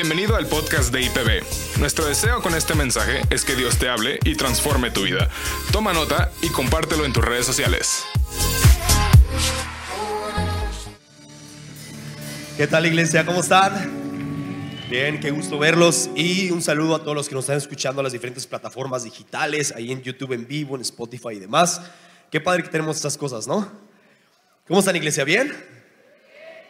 Bienvenido 0.00 0.36
al 0.36 0.46
podcast 0.46 0.92
de 0.92 1.02
IPB. 1.02 1.80
Nuestro 1.80 2.06
deseo 2.06 2.40
con 2.40 2.54
este 2.54 2.76
mensaje 2.76 3.20
es 3.30 3.44
que 3.44 3.56
Dios 3.56 3.78
te 3.78 3.88
hable 3.88 4.20
y 4.24 4.36
transforme 4.36 4.92
tu 4.92 5.02
vida. 5.02 5.28
Toma 5.72 5.92
nota 5.92 6.30
y 6.40 6.50
compártelo 6.50 7.04
en 7.04 7.12
tus 7.12 7.24
redes 7.24 7.44
sociales. 7.44 8.04
¿Qué 12.56 12.68
tal 12.68 12.86
iglesia? 12.86 13.26
¿Cómo 13.26 13.40
están? 13.40 14.86
Bien, 14.88 15.18
qué 15.18 15.32
gusto 15.32 15.58
verlos 15.58 16.08
y 16.14 16.52
un 16.52 16.62
saludo 16.62 16.94
a 16.94 17.00
todos 17.00 17.16
los 17.16 17.28
que 17.28 17.34
nos 17.34 17.46
están 17.46 17.56
escuchando 17.56 18.00
en 18.00 18.04
las 18.04 18.12
diferentes 18.12 18.46
plataformas 18.46 19.02
digitales, 19.02 19.74
ahí 19.74 19.90
en 19.90 20.00
YouTube 20.00 20.32
en 20.32 20.46
vivo, 20.46 20.76
en 20.76 20.82
Spotify 20.82 21.30
y 21.32 21.40
demás. 21.40 21.80
Qué 22.30 22.40
padre 22.40 22.62
que 22.62 22.68
tenemos 22.68 22.94
estas 22.94 23.18
cosas, 23.18 23.48
¿no? 23.48 23.68
¿Cómo 24.68 24.78
están 24.78 24.94
iglesia? 24.94 25.24
¿Bien? 25.24 25.52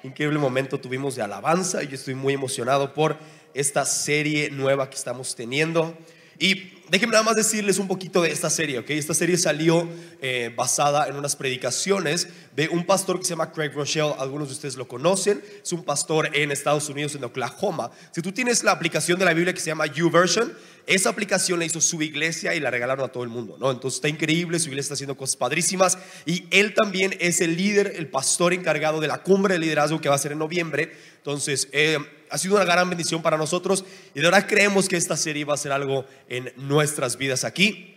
Increíble 0.04 0.38
momento 0.38 0.78
tuvimos 0.78 1.16
de 1.16 1.22
alabanza 1.22 1.82
y 1.82 1.88
yo 1.88 1.96
estoy 1.96 2.14
muy 2.14 2.32
emocionado 2.32 2.94
por 2.94 3.18
esta 3.52 3.84
serie 3.84 4.48
nueva 4.48 4.88
que 4.88 4.96
estamos 4.96 5.34
teniendo. 5.34 5.92
Y 6.38 6.72
déjenme 6.88 7.12
nada 7.12 7.24
más 7.24 7.34
decirles 7.34 7.80
un 7.80 7.88
poquito 7.88 8.22
de 8.22 8.30
esta 8.30 8.48
serie, 8.48 8.78
¿ok? 8.78 8.90
Esta 8.90 9.12
serie 9.12 9.36
salió 9.36 9.88
eh, 10.22 10.52
basada 10.56 11.08
en 11.08 11.16
unas 11.16 11.34
predicaciones 11.34 12.28
de 12.54 12.68
un 12.68 12.86
pastor 12.86 13.18
que 13.18 13.24
se 13.24 13.30
llama 13.30 13.50
Craig 13.50 13.72
Rochelle. 13.74 14.14
Algunos 14.18 14.46
de 14.46 14.54
ustedes 14.54 14.76
lo 14.76 14.86
conocen. 14.86 15.42
Es 15.64 15.72
un 15.72 15.82
pastor 15.82 16.30
en 16.32 16.52
Estados 16.52 16.88
Unidos, 16.88 17.16
en 17.16 17.24
Oklahoma. 17.24 17.90
Si 18.12 18.22
tú 18.22 18.30
tienes 18.30 18.62
la 18.62 18.70
aplicación 18.70 19.18
de 19.18 19.24
la 19.24 19.34
Biblia 19.34 19.52
que 19.52 19.58
se 19.58 19.66
llama 19.66 19.86
YouVersion, 19.86 20.56
esa 20.88 21.10
aplicación 21.10 21.58
la 21.58 21.66
hizo 21.66 21.82
su 21.82 22.00
iglesia 22.00 22.54
y 22.54 22.60
la 22.60 22.70
regalaron 22.70 23.04
a 23.04 23.12
todo 23.12 23.22
el 23.22 23.28
mundo, 23.28 23.58
¿no? 23.60 23.70
Entonces 23.70 23.98
está 23.98 24.08
increíble, 24.08 24.58
su 24.58 24.68
iglesia 24.70 24.86
está 24.86 24.94
haciendo 24.94 25.18
cosas 25.18 25.36
padrísimas 25.36 25.98
y 26.24 26.44
él 26.50 26.72
también 26.72 27.14
es 27.20 27.42
el 27.42 27.58
líder, 27.58 27.92
el 27.96 28.08
pastor 28.08 28.54
encargado 28.54 28.98
de 28.98 29.06
la 29.06 29.22
cumbre 29.22 29.54
de 29.54 29.60
liderazgo 29.60 30.00
que 30.00 30.08
va 30.08 30.14
a 30.14 30.18
ser 30.18 30.32
en 30.32 30.38
noviembre. 30.38 30.96
Entonces, 31.18 31.68
eh, 31.72 31.98
ha 32.30 32.38
sido 32.38 32.56
una 32.56 32.64
gran 32.64 32.88
bendición 32.88 33.20
para 33.20 33.36
nosotros 33.36 33.84
y 34.14 34.20
de 34.20 34.24
verdad 34.24 34.46
creemos 34.48 34.88
que 34.88 34.96
esta 34.96 35.18
serie 35.18 35.44
va 35.44 35.52
a 35.52 35.58
ser 35.58 35.72
algo 35.72 36.06
en 36.26 36.54
nuestras 36.56 37.18
vidas 37.18 37.44
aquí. 37.44 37.94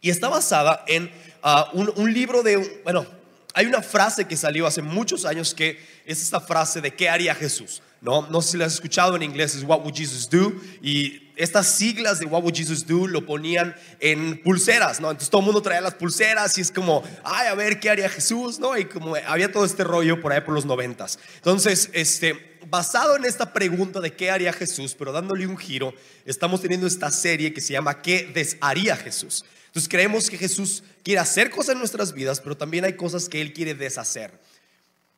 Y 0.00 0.10
está 0.10 0.28
basada 0.28 0.84
en 0.86 1.10
ah, 1.42 1.68
un, 1.72 2.14
libro 2.14 2.44
de, 2.44 2.80
bueno, 2.84 3.06
hay 3.54 3.66
una 3.66 3.82
frase 3.82 4.26
que 4.26 4.36
salió 4.36 4.68
hace 4.68 4.82
muchos 4.82 5.24
años 5.24 5.52
que 5.52 5.84
es 6.06 6.22
esta 6.22 6.40
frase 6.40 6.80
de 6.80 6.94
¿qué 6.94 7.08
haría 7.08 7.34
Jesús? 7.34 7.82
No, 8.00 8.22
no 8.30 8.40
sé 8.40 8.52
si 8.52 8.56
la 8.56 8.66
has 8.66 8.74
escuchado 8.74 9.16
en 9.16 9.22
inglés, 9.22 9.56
es 9.56 9.64
What 9.64 9.80
Would 9.80 9.94
Jesus 9.94 10.30
Do? 10.30 10.54
Y 10.80 11.29
estas 11.40 11.74
siglas 11.74 12.18
de 12.18 12.26
What 12.26 12.42
Would 12.42 12.54
Jesus 12.54 12.86
Do 12.86 13.06
lo 13.06 13.24
ponían 13.24 13.74
en 13.98 14.42
pulseras, 14.42 15.00
¿no? 15.00 15.10
Entonces 15.10 15.30
todo 15.30 15.40
el 15.40 15.46
mundo 15.46 15.62
traía 15.62 15.80
las 15.80 15.94
pulseras 15.94 16.56
y 16.58 16.60
es 16.60 16.70
como, 16.70 17.02
ay, 17.24 17.48
a 17.48 17.54
ver, 17.54 17.80
¿qué 17.80 17.88
haría 17.88 18.10
Jesús? 18.10 18.58
¿No? 18.58 18.76
Y 18.76 18.84
como 18.84 19.16
había 19.26 19.50
todo 19.50 19.64
este 19.64 19.82
rollo 19.82 20.20
por 20.20 20.32
ahí 20.32 20.42
por 20.42 20.52
los 20.52 20.66
noventas. 20.66 21.18
Entonces, 21.36 21.88
este, 21.94 22.58
basado 22.68 23.16
en 23.16 23.24
esta 23.24 23.54
pregunta 23.54 24.00
de 24.00 24.14
qué 24.14 24.30
haría 24.30 24.52
Jesús, 24.52 24.94
pero 24.94 25.12
dándole 25.12 25.46
un 25.46 25.56
giro, 25.56 25.94
estamos 26.26 26.60
teniendo 26.60 26.86
esta 26.86 27.10
serie 27.10 27.54
que 27.54 27.62
se 27.62 27.72
llama 27.72 28.02
¿Qué 28.02 28.30
desharía 28.34 28.94
Jesús? 28.96 29.46
Entonces 29.68 29.88
creemos 29.88 30.28
que 30.28 30.36
Jesús 30.36 30.82
quiere 31.02 31.20
hacer 31.20 31.48
cosas 31.48 31.72
en 31.72 31.78
nuestras 31.78 32.12
vidas, 32.12 32.40
pero 32.40 32.54
también 32.54 32.84
hay 32.84 32.96
cosas 32.96 33.30
que 33.30 33.40
Él 33.40 33.54
quiere 33.54 33.72
deshacer. 33.72 34.38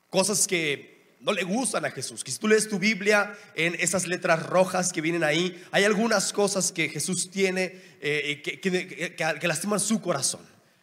Cosas 0.09 0.47
que 0.47 0.92
no 1.23 1.33
le 1.33 1.45
gustan 1.45 1.84
a 1.84 1.91
Jesús. 1.91 2.23
Que 2.25 2.31
si 2.31 2.39
tú 2.39 2.48
lees 2.48 2.69
tu 2.69 2.78
Biblia 2.78 3.37
en 3.55 3.75
esas 3.78 4.06
letras 4.06 4.45
rojas 4.45 4.92
que 4.92 5.01
vienen 5.01 5.25
ahí, 5.25 5.62
hay 5.70 5.84
algunas 5.84 6.33
cosas 6.33 6.73
que 6.73 6.89
Jesús 6.89 7.31
tiene 7.31 7.81
eh, 8.01 8.42
que, 8.42 8.61
que, 8.61 9.48
lastiman 9.48 9.81
su 9.81 10.01
corazón. 10.01 10.41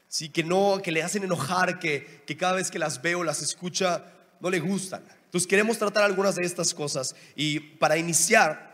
Sí, 0.08 0.30
que 0.30 0.44
no, 0.44 0.82
que 0.82 0.92
le 0.92 1.04
hacen 1.04 1.24
enojar, 1.24 1.80
que, 1.80 2.24
que 2.26 2.36
cada 2.36 2.54
vez 2.54 2.72
que 2.72 2.80
las 2.80 3.02
veo, 3.02 3.24
las 3.24 3.42
escucha, 3.42 4.06
no 4.40 4.50
le 4.50 4.60
gustan. 4.60 5.04
Entonces 5.26 5.48
queremos 5.48 5.78
tratar 5.78 6.04
algunas 6.04 6.36
de 6.36 6.44
estas 6.44 6.74
cosas 6.74 7.16
y 7.36 7.60
para 7.60 7.98
iniciar 7.98 8.69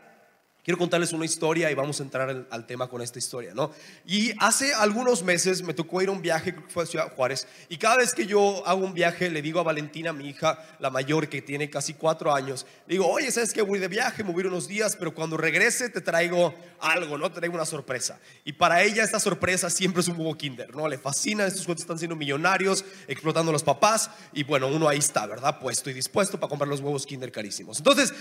Quiero 0.66 0.80
contarles 0.80 1.13
una 1.13 1.25
historia 1.25 1.69
y 1.69 1.75
vamos 1.75 2.00
a 2.00 2.03
entrar 2.03 2.47
al, 2.50 2.66
tema 2.66 2.88
con 2.88 3.00
esta 3.03 3.19
historia, 3.19 3.53
¿no? 3.53 3.69
Y 4.03 4.34
hace 4.40 4.73
algunos 4.73 5.22
meses 5.22 5.62
me 5.62 5.75
tocó 5.75 6.01
ir 6.01 6.09
a 6.09 6.12
un 6.12 6.23
viaje, 6.23 6.56
que 6.56 6.62
fue 6.69 6.85
a 6.85 6.88
Ciudad 6.88 7.16
Juárez, 7.16 7.47
y 7.69 7.78
cada 7.78 7.97
vez 7.97 8.16
que 8.16 8.25
yo 8.25 8.66
hago 8.66 8.84
un 8.84 8.95
viaje, 8.95 9.29
le 9.29 9.44
digo 9.44 9.59
a 9.59 9.63
Valentina, 9.63 10.12
mi 10.12 10.28
hija, 10.28 10.57
la 10.79 10.90
mayor, 10.90 11.29
que 11.29 11.44
tiene 11.44 11.69
casi 11.69 11.94
cuatro 11.94 12.34
años, 12.34 12.66
le 12.88 12.95
digo, 12.95 13.07
oye, 13.07 13.31
¿sabes 13.31 13.53
que 13.53 13.62
Voy 13.62 13.78
de 13.78 13.88
viaje, 13.88 14.23
me 14.23 14.31
voy 14.31 14.44
unos 14.45 14.67
días, 14.67 14.95
pero 14.95 15.13
cuando 15.13 15.38
regrese 15.38 15.90
te 15.90 16.01
traigo 16.01 16.56
algo, 16.79 17.17
¿no? 17.17 17.31
Te 17.31 17.40
traigo 17.40 17.56
una 17.56 17.66
sorpresa. 17.66 18.19
Y 18.44 18.53
para 18.53 18.84
ella 18.84 19.03
esta 19.03 19.19
sorpresa 19.19 19.69
siempre 19.69 20.01
es 20.01 20.07
un 20.07 20.17
huevo 20.17 20.35
kinder, 20.35 20.75
¿no? 20.75 20.88
Le 20.88 20.97
fascina, 20.97 21.45
estos 21.45 21.66
cuentos 21.66 21.84
están 21.84 22.00
siendo 22.00 22.16
millonarios, 22.16 22.85
explotando 23.07 23.51
a 23.51 23.53
los 23.53 23.63
papás, 23.63 24.09
y 24.34 24.44
bueno, 24.44 24.67
uno 24.67 24.88
ahí 24.88 24.97
está, 24.97 25.28
¿verdad? 25.28 25.59
Puesto 25.59 25.91
y 25.91 25.94
dispuesto 25.94 26.40
para 26.40 26.50
comprar 26.50 26.67
los 26.67 26.79
huevos 26.79 27.06
kinder 27.06 27.31
carísimos. 27.31 27.78
Entonces, 27.78 28.13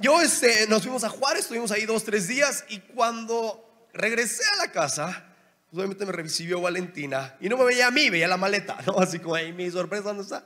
yo 0.00 0.20
este, 0.20 0.66
nos 0.66 0.82
fuimos 0.82 1.04
a 1.04 1.08
Juárez, 1.08 1.42
estuvimos 1.42 1.70
ahí 1.70 1.84
dos, 1.84 2.04
tres 2.04 2.26
días 2.26 2.64
y 2.68 2.78
cuando 2.80 3.88
regresé 3.92 4.42
a 4.54 4.56
la 4.56 4.72
casa, 4.72 5.26
pues, 5.70 5.78
obviamente 5.78 6.06
me 6.06 6.12
recibió 6.12 6.60
Valentina 6.60 7.36
y 7.40 7.48
no 7.48 7.56
me 7.56 7.64
veía 7.64 7.88
a 7.88 7.90
mí, 7.90 8.08
veía 8.10 8.26
la 8.26 8.36
maleta, 8.36 8.78
¿no? 8.86 8.98
Así 8.98 9.18
como 9.18 9.34
ahí 9.34 9.52
mi 9.52 9.70
sorpresa, 9.70 10.04
¿dónde 10.04 10.22
está? 10.22 10.44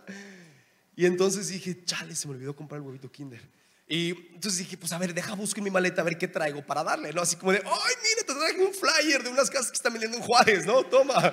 Y 0.97 1.06
entonces 1.06 1.48
dije, 1.48 1.84
chale, 1.84 2.15
se 2.15 2.28
me 2.28 2.34
olvidó 2.34 2.54
comprar 2.54 2.81
el 2.81 2.87
huevito 2.87 3.10
Kinder. 3.10 3.41
Y 3.87 4.10
entonces 4.34 4.59
dije, 4.59 4.76
pues 4.76 4.92
a 4.92 4.98
ver, 4.98 5.12
deja 5.12 5.34
buscar 5.34 5.62
mi 5.62 5.71
maleta 5.71 6.00
a 6.00 6.04
ver 6.04 6.16
qué 6.16 6.26
traigo 6.26 6.65
para 6.65 6.82
darle, 6.82 7.12
¿no? 7.12 7.22
Así 7.22 7.36
como 7.36 7.53
de, 7.53 7.59
ay, 7.59 7.94
mira, 8.03 8.26
te 8.26 8.34
traigo 8.34 8.66
un 8.66 8.75
flyer 8.75 9.22
de 9.22 9.28
unas 9.28 9.50
casas 9.50 9.71
que 9.71 9.76
están 9.76 9.92
vendiendo 9.92 10.16
en 10.16 10.22
Juárez, 10.22 10.66
¿no? 10.66 10.82
Toma. 10.84 11.32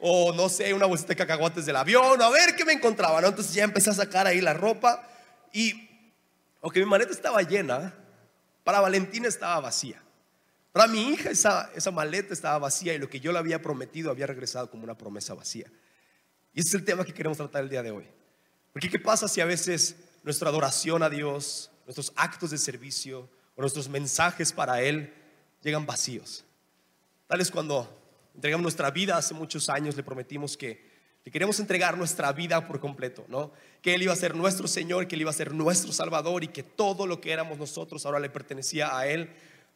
O 0.00 0.32
no 0.32 0.48
sé, 0.48 0.72
una 0.72 0.86
bolsita 0.86 1.08
de 1.08 1.16
cacahuates 1.16 1.66
del 1.66 1.76
avión, 1.76 2.20
a 2.20 2.28
ver 2.28 2.54
qué 2.56 2.64
me 2.64 2.72
encontraba, 2.72 3.20
¿no? 3.20 3.28
Entonces 3.28 3.54
ya 3.54 3.64
empecé 3.64 3.90
a 3.90 3.94
sacar 3.94 4.26
ahí 4.26 4.40
la 4.40 4.54
ropa 4.54 5.08
y 5.52 5.85
aunque 6.60 6.80
mi 6.80 6.86
maleta 6.86 7.12
estaba 7.12 7.42
llena, 7.42 7.94
para 8.64 8.80
Valentina 8.80 9.28
estaba 9.28 9.60
vacía. 9.60 10.02
Para 10.72 10.88
mi 10.88 11.08
hija 11.10 11.30
esa, 11.30 11.70
esa 11.74 11.90
maleta 11.90 12.34
estaba 12.34 12.58
vacía 12.58 12.92
y 12.92 12.98
lo 12.98 13.08
que 13.08 13.20
yo 13.20 13.32
le 13.32 13.38
había 13.38 13.62
prometido 13.62 14.10
había 14.10 14.26
regresado 14.26 14.70
como 14.70 14.84
una 14.84 14.98
promesa 14.98 15.34
vacía. 15.34 15.70
Y 16.52 16.60
ese 16.60 16.68
es 16.68 16.74
el 16.74 16.84
tema 16.84 17.04
que 17.04 17.14
queremos 17.14 17.38
tratar 17.38 17.62
el 17.62 17.70
día 17.70 17.82
de 17.82 17.90
hoy. 17.90 18.06
Porque 18.72 18.90
¿qué 18.90 18.98
pasa 18.98 19.28
si 19.28 19.40
a 19.40 19.44
veces 19.44 19.96
nuestra 20.22 20.48
adoración 20.48 21.02
a 21.02 21.08
Dios, 21.08 21.70
nuestros 21.86 22.12
actos 22.16 22.50
de 22.50 22.58
servicio 22.58 23.28
o 23.54 23.60
nuestros 23.60 23.88
mensajes 23.88 24.52
para 24.52 24.82
Él 24.82 25.14
llegan 25.62 25.86
vacíos? 25.86 26.44
Tal 27.26 27.40
es 27.40 27.50
cuando 27.50 27.88
entregamos 28.34 28.62
nuestra 28.62 28.90
vida 28.90 29.16
hace 29.16 29.32
muchos 29.32 29.68
años, 29.68 29.96
le 29.96 30.02
prometimos 30.02 30.56
que 30.56 30.95
que 31.26 31.32
queremos 31.32 31.58
entregar 31.58 31.98
nuestra 31.98 32.32
vida 32.32 32.68
por 32.68 32.78
completo, 32.78 33.24
¿no? 33.26 33.50
Que 33.82 33.96
Él 33.96 34.02
iba 34.04 34.12
a 34.12 34.16
ser 34.16 34.36
nuestro 34.36 34.68
Señor, 34.68 35.08
que 35.08 35.16
Él 35.16 35.22
iba 35.22 35.30
a 35.30 35.34
ser 35.34 35.52
nuestro 35.52 35.90
Salvador 35.90 36.44
y 36.44 36.48
que 36.48 36.62
todo 36.62 37.04
lo 37.04 37.20
que 37.20 37.32
éramos 37.32 37.58
nosotros 37.58 38.06
ahora 38.06 38.20
le 38.20 38.30
pertenecía 38.30 38.96
a 38.96 39.08
Él 39.08 39.30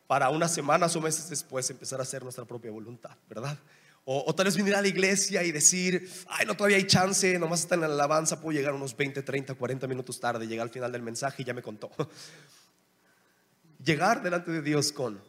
para 0.07 0.31
unas 0.31 0.55
semanas 0.55 0.95
o 0.95 1.01
meses 1.01 1.29
después 1.29 1.69
empezar 1.69 1.99
a 1.99 2.05
hacer 2.05 2.23
nuestra 2.23 2.45
propia 2.45 2.71
voluntad, 2.71 3.17
¿verdad? 3.29 3.59
O, 4.05 4.33
tal 4.33 4.45
vez 4.45 4.57
venir 4.57 4.77
a 4.77 4.81
la 4.81 4.87
iglesia 4.87 5.43
y 5.43 5.51
decir, 5.51 6.09
ay, 6.29 6.47
no, 6.47 6.55
todavía 6.55 6.77
hay 6.77 6.87
chance, 6.87 7.37
nomás 7.37 7.63
está 7.63 7.75
en 7.75 7.81
la 7.81 7.89
alabanza, 7.89 8.41
puedo 8.41 8.57
llegar 8.57 8.73
unos 8.73 8.97
20, 8.97 9.21
30, 9.21 9.53
40 9.55 9.89
minutos 9.89 10.21
tarde, 10.21 10.47
llegar 10.47 10.69
al 10.69 10.73
final 10.73 10.93
del 10.93 11.03
mensaje 11.03 11.43
y 11.43 11.47
ya 11.47 11.53
me 11.53 11.63
contó. 11.63 11.91
Llegar 13.85 14.23
delante 14.23 14.53
de 14.53 14.63
Dios 14.63 14.93
con 14.93 15.21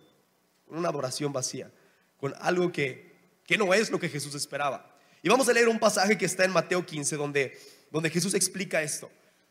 una 0.68 0.90
adoración 0.90 1.34
vacía, 1.34 1.72
con 2.20 2.36
algo 2.42 2.72
que, 2.72 3.40
que 3.48 3.58
no 3.58 3.74
es 3.74 3.90
lo 3.90 4.00
que 4.00 4.08
Jesús 4.08 4.36
esperaba. 4.36 4.91
Y 5.24 5.30
vamos 5.30 5.48
a 5.48 5.54
leer 5.54 5.70
un 5.70 5.80
pasaje 5.80 6.18
que 6.18 6.26
está 6.26 6.46
en 6.46 6.52
Mateo 6.52 6.86
15, 6.86 7.16
donde, 7.16 7.58
donde 7.92 8.09
Jesús 8.09 8.34
explica 8.34 8.82
esto. 8.82 9.09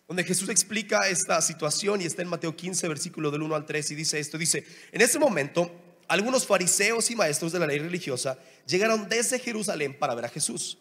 Donde 0.08 0.24
Jesús 0.24 0.48
explica 0.48 1.08
esta 1.08 1.40
situación 1.40 2.00
y 2.02 2.06
está 2.06 2.22
en 2.22 2.28
Mateo 2.28 2.56
15, 2.56 2.88
versículo 2.88 3.30
del 3.30 3.42
1 3.42 3.54
al 3.54 3.66
3 3.66 3.92
y 3.92 3.94
dice 3.94 4.18
esto. 4.18 4.36
Dice, 4.36 4.64
en 4.90 5.00
ese 5.00 5.20
momento, 5.20 5.70
algunos 6.08 6.44
fariseos 6.44 7.08
y 7.12 7.16
maestros 7.16 7.52
de 7.52 7.60
la 7.60 7.68
ley 7.68 7.78
religiosa 7.78 8.36
llegaron 8.66 9.08
desde 9.08 9.38
Jerusalén 9.38 9.96
para 9.96 10.16
ver 10.16 10.24
a 10.24 10.28
Jesús. 10.28 10.78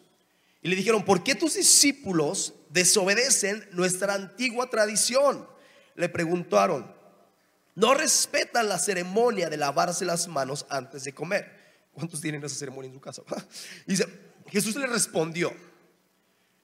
Y 0.62 0.68
le 0.68 0.74
dijeron, 0.74 1.04
¿por 1.04 1.22
qué 1.22 1.36
tus 1.36 1.54
discípulos 1.54 2.54
desobedecen 2.68 3.66
nuestra 3.70 4.14
antigua 4.14 4.68
tradición? 4.68 5.46
Le 5.94 6.08
preguntaron, 6.08 6.92
no 7.76 7.94
respetan 7.94 8.68
la 8.68 8.78
ceremonia 8.78 9.48
de 9.48 9.56
lavarse 9.56 10.04
las 10.04 10.26
manos 10.26 10.66
antes 10.68 11.04
de 11.04 11.14
comer. 11.14 11.60
¿Cuántos 11.92 12.20
tienen 12.20 12.44
esa 12.44 12.56
ceremonia 12.56 12.88
en 12.88 12.94
su 12.94 13.00
casa? 13.00 13.22
dice, 13.86 14.06
Jesús 14.50 14.76
le 14.76 14.86
respondió, 14.86 15.52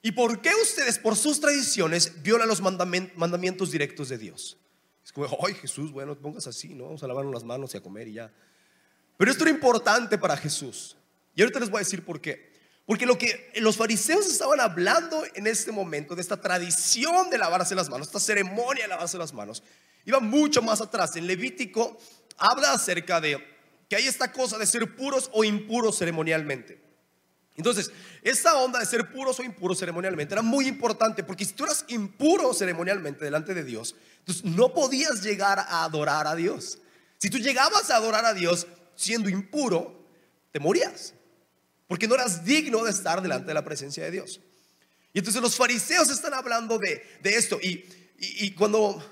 ¿y 0.01 0.11
por 0.11 0.41
qué 0.41 0.51
ustedes 0.61 0.99
por 0.99 1.15
sus 1.15 1.39
tradiciones 1.39 2.21
violan 2.21 2.47
los 2.47 2.61
mandamientos 2.61 3.71
directos 3.71 4.09
de 4.09 4.17
Dios? 4.17 4.57
Es 5.03 5.11
como, 5.11 5.27
ay 5.45 5.53
Jesús, 5.53 5.91
bueno, 5.91 6.17
pongas 6.17 6.47
así, 6.47 6.73
¿no? 6.73 6.85
Vamos 6.85 7.03
a 7.03 7.07
lavarnos 7.07 7.33
las 7.33 7.43
manos 7.43 7.73
y 7.73 7.77
a 7.77 7.81
comer 7.81 8.07
y 8.09 8.13
ya. 8.13 8.31
Pero 9.17 9.31
esto 9.31 9.43
era 9.43 9.51
importante 9.51 10.17
para 10.17 10.35
Jesús. 10.35 10.97
Y 11.33 11.41
ahorita 11.41 11.59
les 11.59 11.69
voy 11.69 11.77
a 11.77 11.79
decir 11.79 12.03
por 12.03 12.19
qué. 12.19 12.51
Porque 12.85 13.05
lo 13.05 13.17
que 13.17 13.51
los 13.57 13.75
fariseos 13.77 14.27
estaban 14.27 14.59
hablando 14.59 15.23
en 15.35 15.47
este 15.47 15.71
momento, 15.71 16.15
de 16.15 16.21
esta 16.21 16.39
tradición 16.39 17.29
de 17.29 17.37
lavarse 17.37 17.75
las 17.75 17.89
manos, 17.89 18.07
esta 18.07 18.19
ceremonia 18.19 18.83
de 18.83 18.89
lavarse 18.89 19.17
las 19.17 19.33
manos, 19.33 19.61
iba 20.05 20.19
mucho 20.19 20.61
más 20.61 20.79
atrás. 20.79 21.15
En 21.15 21.27
Levítico 21.27 21.97
habla 22.37 22.71
acerca 22.71 23.19
de 23.19 23.43
que 23.89 23.95
hay 23.95 24.07
esta 24.07 24.31
cosa 24.31 24.57
de 24.57 24.65
ser 24.65 24.95
puros 24.95 25.29
o 25.33 25.43
impuros 25.43 25.97
ceremonialmente. 25.97 26.86
Entonces, 27.57 27.91
esta 28.21 28.55
onda 28.55 28.79
de 28.79 28.85
ser 28.85 29.11
puros 29.11 29.39
o 29.39 29.43
impuros 29.43 29.79
ceremonialmente 29.79 30.35
era 30.35 30.43
muy 30.43 30.67
importante, 30.67 31.23
porque 31.23 31.43
si 31.43 31.53
tú 31.53 31.63
eras 31.63 31.85
impuro 31.87 32.53
ceremonialmente 32.53 33.25
delante 33.25 33.55
de 33.55 33.63
Dios, 33.63 33.95
entonces 34.19 34.45
no 34.45 34.73
podías 34.75 35.23
llegar 35.23 35.59
a 35.59 35.83
adorar 35.83 36.27
a 36.27 36.35
Dios. 36.35 36.77
Si 37.17 37.31
tú 37.31 37.39
llegabas 37.39 37.89
a 37.89 37.95
adorar 37.95 38.25
a 38.25 38.35
Dios 38.35 38.67
siendo 38.95 39.27
impuro, 39.27 40.05
te 40.51 40.59
morías, 40.59 41.15
porque 41.87 42.07
no 42.07 42.13
eras 42.13 42.45
digno 42.45 42.83
de 42.83 42.91
estar 42.91 43.23
delante 43.23 43.47
de 43.47 43.55
la 43.55 43.65
presencia 43.65 44.03
de 44.03 44.11
Dios. 44.11 44.39
Y 45.11 45.19
entonces 45.19 45.41
los 45.41 45.55
fariseos 45.55 46.11
están 46.11 46.35
hablando 46.35 46.77
de, 46.77 47.01
esto, 47.23 47.59
y, 47.59 47.83
y 48.19 48.51
cuando 48.51 49.03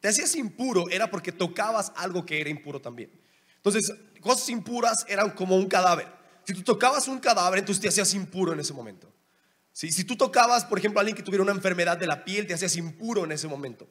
te 0.00 0.08
hacías 0.08 0.36
impuro 0.36 0.90
era 0.90 1.10
porque 1.10 1.32
tocabas 1.32 1.90
algo 1.96 2.26
que 2.26 2.38
era 2.38 2.50
impuro 2.50 2.82
también. 2.82 3.10
Entonces, 3.56 3.92
cosas 4.20 4.46
impuras 4.50 5.06
eran 5.08 5.30
como 5.30 5.56
un 5.56 5.68
cadáver. 5.68 6.17
Si 6.48 6.54
tú 6.54 6.62
tocabas 6.62 7.06
un 7.08 7.18
cadáver, 7.18 7.58
entonces 7.58 7.78
te 7.78 7.88
hacías 7.88 8.14
impuro 8.14 8.54
en 8.54 8.60
ese 8.60 8.72
momento. 8.72 9.12
Si 9.70 10.02
tú 10.04 10.16
tocabas, 10.16 10.64
por 10.64 10.78
ejemplo, 10.78 10.98
a 10.98 11.02
alguien 11.02 11.14
que 11.14 11.22
tuviera 11.22 11.42
una 11.42 11.52
enfermedad 11.52 11.98
de 11.98 12.06
la 12.06 12.24
piel, 12.24 12.46
te 12.46 12.54
hacías 12.54 12.74
impuro 12.76 13.24
en 13.24 13.32
ese 13.32 13.46
momento. 13.46 13.86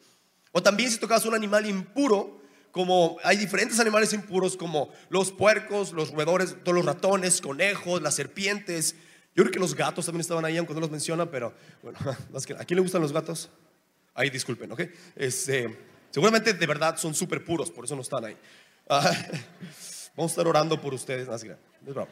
O 0.53 0.63
también 0.63 0.89
si 0.89 0.97
tocabas 0.97 1.23
un 1.27 1.35
animal 1.35 1.67
impuro, 1.67 2.41
como 2.71 3.17
hay 3.23 3.37
diferentes 3.37 3.79
animales 3.79 4.11
impuros 4.11 4.57
como 4.57 4.89
los 5.09 5.31
puercos, 5.31 5.91
los 5.91 6.09
roedores, 6.09 6.55
todos 6.63 6.75
los 6.75 6.83
ratones, 6.83 7.41
conejos, 7.41 8.01
las 8.01 8.15
serpientes. 8.15 8.95
Yo 9.35 9.43
creo 9.43 9.51
que 9.51 9.59
los 9.59 9.75
gatos 9.75 10.07
también 10.07 10.21
estaban 10.21 10.43
ahí, 10.43 10.57
aunque 10.57 10.73
no 10.73 10.79
los 10.79 10.89
menciona, 10.89 11.29
pero 11.29 11.53
bueno, 11.83 11.99
¿a 12.57 12.65
quién 12.65 12.75
le 12.75 12.81
gustan 12.81 13.03
los 13.03 13.13
gatos? 13.13 13.51
Ahí 14.15 14.31
disculpen, 14.31 14.71
¿ok? 14.71 14.81
Este, 15.15 15.77
seguramente 16.09 16.53
de 16.53 16.65
verdad 16.65 16.97
son 16.97 17.13
súper 17.13 17.45
puros, 17.45 17.69
por 17.69 17.85
eso 17.85 17.95
no 17.95 18.01
están 18.01 18.25
ahí. 18.25 18.35
Ah, 18.89 19.11
vamos 20.15 20.31
a 20.31 20.33
estar 20.33 20.47
orando 20.47 20.79
por 20.79 20.93
ustedes. 20.93 21.27
es 21.27 21.93
bravo. 21.93 22.07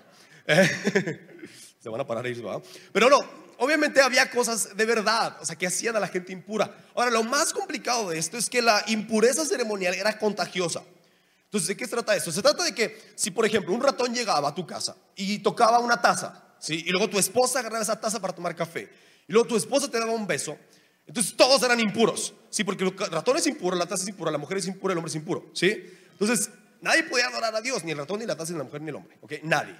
Se 1.79 1.89
van 1.89 2.01
a 2.01 2.07
parar 2.07 2.25
ellos, 2.25 2.43
¿verdad? 2.43 2.63
Pero 2.91 3.09
no, 3.09 3.23
obviamente 3.57 4.01
había 4.01 4.29
cosas 4.29 4.75
de 4.75 4.85
verdad, 4.85 5.37
o 5.41 5.45
sea, 5.45 5.55
que 5.55 5.67
hacían 5.67 5.95
a 5.95 5.99
la 5.99 6.07
gente 6.07 6.31
impura. 6.33 6.75
Ahora, 6.95 7.11
lo 7.11 7.23
más 7.23 7.53
complicado 7.53 8.09
de 8.09 8.17
esto 8.17 8.37
es 8.37 8.49
que 8.49 8.61
la 8.61 8.83
impureza 8.87 9.45
ceremonial 9.45 9.93
era 9.93 10.17
contagiosa. 10.17 10.83
Entonces, 11.45 11.67
¿de 11.67 11.77
qué 11.77 11.85
se 11.85 11.91
trata 11.91 12.15
esto? 12.15 12.31
Se 12.31 12.41
trata 12.41 12.63
de 12.63 12.73
que 12.73 13.13
si, 13.15 13.31
por 13.31 13.45
ejemplo, 13.45 13.73
un 13.73 13.81
ratón 13.81 14.13
llegaba 14.13 14.49
a 14.49 14.55
tu 14.55 14.65
casa 14.65 14.95
y 15.15 15.39
tocaba 15.39 15.79
una 15.79 16.01
taza, 16.01 16.43
¿sí? 16.59 16.83
y 16.85 16.89
luego 16.89 17.09
tu 17.09 17.17
esposa 17.17 17.59
agarraba 17.59 17.83
esa 17.83 17.99
taza 17.99 18.19
para 18.19 18.33
tomar 18.33 18.55
café, 18.55 18.89
y 19.27 19.31
luego 19.31 19.47
tu 19.47 19.55
esposa 19.55 19.89
te 19.89 19.99
daba 19.99 20.11
un 20.11 20.27
beso, 20.27 20.57
entonces 21.07 21.35
todos 21.37 21.61
eran 21.63 21.79
impuros, 21.79 22.33
¿sí? 22.49 22.63
Porque 22.63 22.83
el 22.83 22.97
ratón 23.11 23.37
es 23.37 23.45
impuro, 23.45 23.75
la 23.75 23.85
taza 23.85 24.03
es 24.03 24.09
impura, 24.09 24.31
la 24.31 24.37
mujer 24.37 24.57
es 24.57 24.67
impura, 24.67 24.93
el 24.93 24.97
hombre 24.97 25.09
es 25.09 25.15
impuro, 25.15 25.45
¿sí? 25.53 25.83
Entonces, 26.11 26.49
nadie 26.81 27.03
podía 27.03 27.27
adorar 27.27 27.55
a 27.55 27.61
Dios, 27.61 27.83
ni 27.83 27.91
el 27.91 27.97
ratón, 27.99 28.19
ni 28.19 28.25
la 28.25 28.35
taza, 28.35 28.53
ni 28.53 28.57
la 28.57 28.63
mujer, 28.63 28.81
ni 28.81 28.89
el 28.89 28.95
hombre, 28.95 29.17
¿ok? 29.21 29.33
Nadie. 29.43 29.75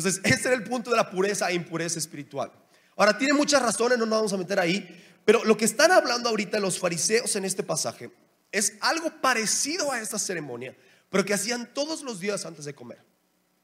Entonces, 0.00 0.20
ese 0.32 0.48
era 0.48 0.56
el 0.56 0.64
punto 0.64 0.90
de 0.90 0.96
la 0.96 1.10
pureza 1.10 1.50
e 1.50 1.54
impureza 1.54 1.98
espiritual. 1.98 2.50
Ahora, 2.96 3.16
tiene 3.16 3.34
muchas 3.34 3.62
razones, 3.62 3.98
no 3.98 4.06
nos 4.06 4.18
vamos 4.18 4.32
a 4.32 4.36
meter 4.36 4.58
ahí, 4.58 5.04
pero 5.24 5.44
lo 5.44 5.56
que 5.56 5.64
están 5.64 5.92
hablando 5.92 6.28
ahorita 6.28 6.58
los 6.58 6.78
fariseos 6.78 7.36
en 7.36 7.44
este 7.44 7.62
pasaje 7.62 8.10
es 8.52 8.74
algo 8.80 9.10
parecido 9.20 9.92
a 9.92 10.00
esta 10.00 10.18
ceremonia, 10.18 10.76
pero 11.08 11.24
que 11.24 11.34
hacían 11.34 11.72
todos 11.72 12.02
los 12.02 12.20
días 12.20 12.44
antes 12.44 12.64
de 12.64 12.74
comer. 12.74 12.98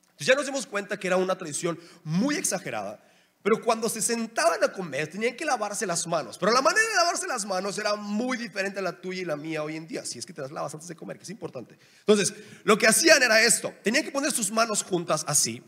Entonces 0.03 0.27
ya 0.27 0.35
nos 0.35 0.47
dimos 0.47 0.67
cuenta 0.67 0.99
que 0.99 1.07
era 1.07 1.17
una 1.17 1.37
tradición 1.37 1.79
muy 2.05 2.37
exagerada, 2.37 3.03
pero 3.43 3.63
cuando 3.63 3.89
se 3.89 4.01
sentaban 4.01 4.63
a 4.65 4.73
comer 4.73 5.09
tenían 5.09 5.37
que 5.37 5.45
lavarse 5.45 5.87
las 5.87 6.07
manos. 6.07 6.39
Pero 6.39 6.53
la 6.53 6.63
manera 6.63 6.87
de 6.89 6.95
lavarse 6.95 7.27
las 7.27 7.45
manos 7.45 7.79
era 7.79 7.95
muy 7.95 8.37
diferente 8.37 8.79
a 8.79 8.83
la 8.83 9.01
tuya 9.01 9.23
y 9.23 9.25
la 9.25 9.37
mía 9.37 9.63
hoy 9.63 9.77
en 9.77 9.87
día. 9.87 10.05
Si 10.05 10.19
es 10.19 10.27
que 10.27 10.33
te 10.33 10.41
las 10.41 10.51
lavas 10.51 10.73
antes 10.75 10.89
de 10.89 10.97
comer, 10.97 11.17
que 11.17 11.25
es 11.25 11.31
importante. 11.31 11.79
Entonces, 12.01 12.35
lo 12.65 12.77
que 12.79 12.87
hacían 12.87 13.23
era 13.23 13.41
esto. 13.43 13.73
Tenían 13.83 14.05
que 14.05 14.11
poner 14.11 14.33
sus 14.33 14.51
manos 14.51 14.83
juntas 14.83 15.25
así. 15.29 15.63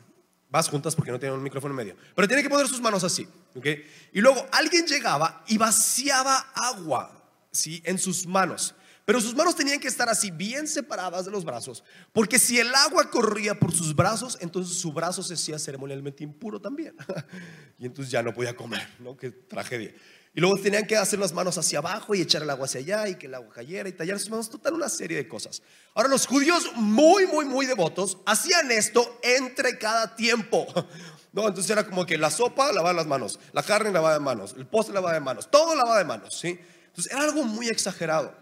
Vas 0.50 0.68
juntas 0.68 0.96
porque 0.96 1.12
no 1.12 1.18
tienen 1.18 1.36
un 1.36 1.42
micrófono 1.42 1.72
en 1.72 1.76
medio. 1.76 1.96
Pero 2.14 2.26
tienen 2.26 2.44
que 2.44 2.50
poner 2.50 2.66
sus 2.66 2.80
manos 2.80 3.04
así. 3.04 3.28
¿okay? 3.54 3.84
Y 4.12 4.20
luego 4.20 4.46
alguien 4.52 4.86
llegaba 4.86 5.44
y 5.46 5.58
vaciaba 5.58 6.38
agua 6.54 7.22
¿sí? 7.50 7.82
en 7.84 7.98
sus 7.98 8.26
manos. 8.26 8.74
Pero 9.04 9.22
sus 9.22 9.34
manos 9.34 9.56
tenían 9.56 9.80
que 9.80 9.88
estar 9.88 10.06
así, 10.10 10.30
bien 10.30 10.68
separadas 10.68 11.24
de 11.24 11.30
los 11.30 11.42
brazos. 11.42 11.82
Porque 12.12 12.38
si 12.38 12.58
el 12.58 12.74
agua 12.74 13.10
corría 13.10 13.58
por 13.58 13.72
sus 13.72 13.96
brazos, 13.96 14.36
entonces 14.42 14.76
su 14.76 14.92
brazo 14.92 15.22
se 15.22 15.32
hacía 15.32 15.58
ceremonialmente 15.58 16.24
impuro 16.24 16.60
también. 16.60 16.94
y 17.78 17.86
entonces 17.86 18.12
ya 18.12 18.22
no 18.22 18.34
podía 18.34 18.54
comer, 18.54 18.86
¿no? 18.98 19.16
Qué 19.16 19.30
tragedia. 19.30 19.94
Y 20.34 20.40
luego 20.40 20.58
tenían 20.58 20.86
que 20.86 20.96
hacer 20.96 21.18
las 21.18 21.32
manos 21.32 21.58
hacia 21.58 21.78
abajo 21.78 22.14
y 22.14 22.20
echar 22.20 22.42
el 22.42 22.50
agua 22.50 22.66
hacia 22.66 22.80
allá 22.80 23.08
y 23.08 23.16
que 23.16 23.26
el 23.26 23.34
agua 23.34 23.52
cayera 23.52 23.88
y 23.88 23.92
tallar 23.92 24.18
sus 24.18 24.30
manos, 24.30 24.50
total 24.50 24.74
una 24.74 24.88
serie 24.88 25.16
de 25.16 25.26
cosas. 25.26 25.62
Ahora 25.94 26.08
los 26.08 26.26
judíos 26.26 26.70
muy, 26.76 27.26
muy, 27.26 27.44
muy 27.44 27.66
devotos 27.66 28.18
hacían 28.26 28.70
esto 28.70 29.18
entre 29.22 29.78
cada 29.78 30.14
tiempo. 30.14 30.66
No, 31.30 31.46
entonces 31.46 31.70
era 31.70 31.84
como 31.84 32.06
que 32.06 32.16
la 32.16 32.30
sopa 32.30 32.72
lavaba 32.72 32.94
las 32.94 33.06
manos, 33.06 33.38
la 33.52 33.62
carne 33.62 33.92
lavaba 33.92 34.14
de 34.14 34.20
manos, 34.20 34.54
el 34.56 34.66
postre 34.66 34.94
lavaba 34.94 35.12
de 35.12 35.20
manos, 35.20 35.50
todo 35.50 35.76
lavaba 35.76 35.98
de 35.98 36.04
manos, 36.04 36.36
¿sí? 36.36 36.58
Entonces 36.86 37.12
era 37.12 37.22
algo 37.22 37.44
muy 37.44 37.68
exagerado. 37.68 38.34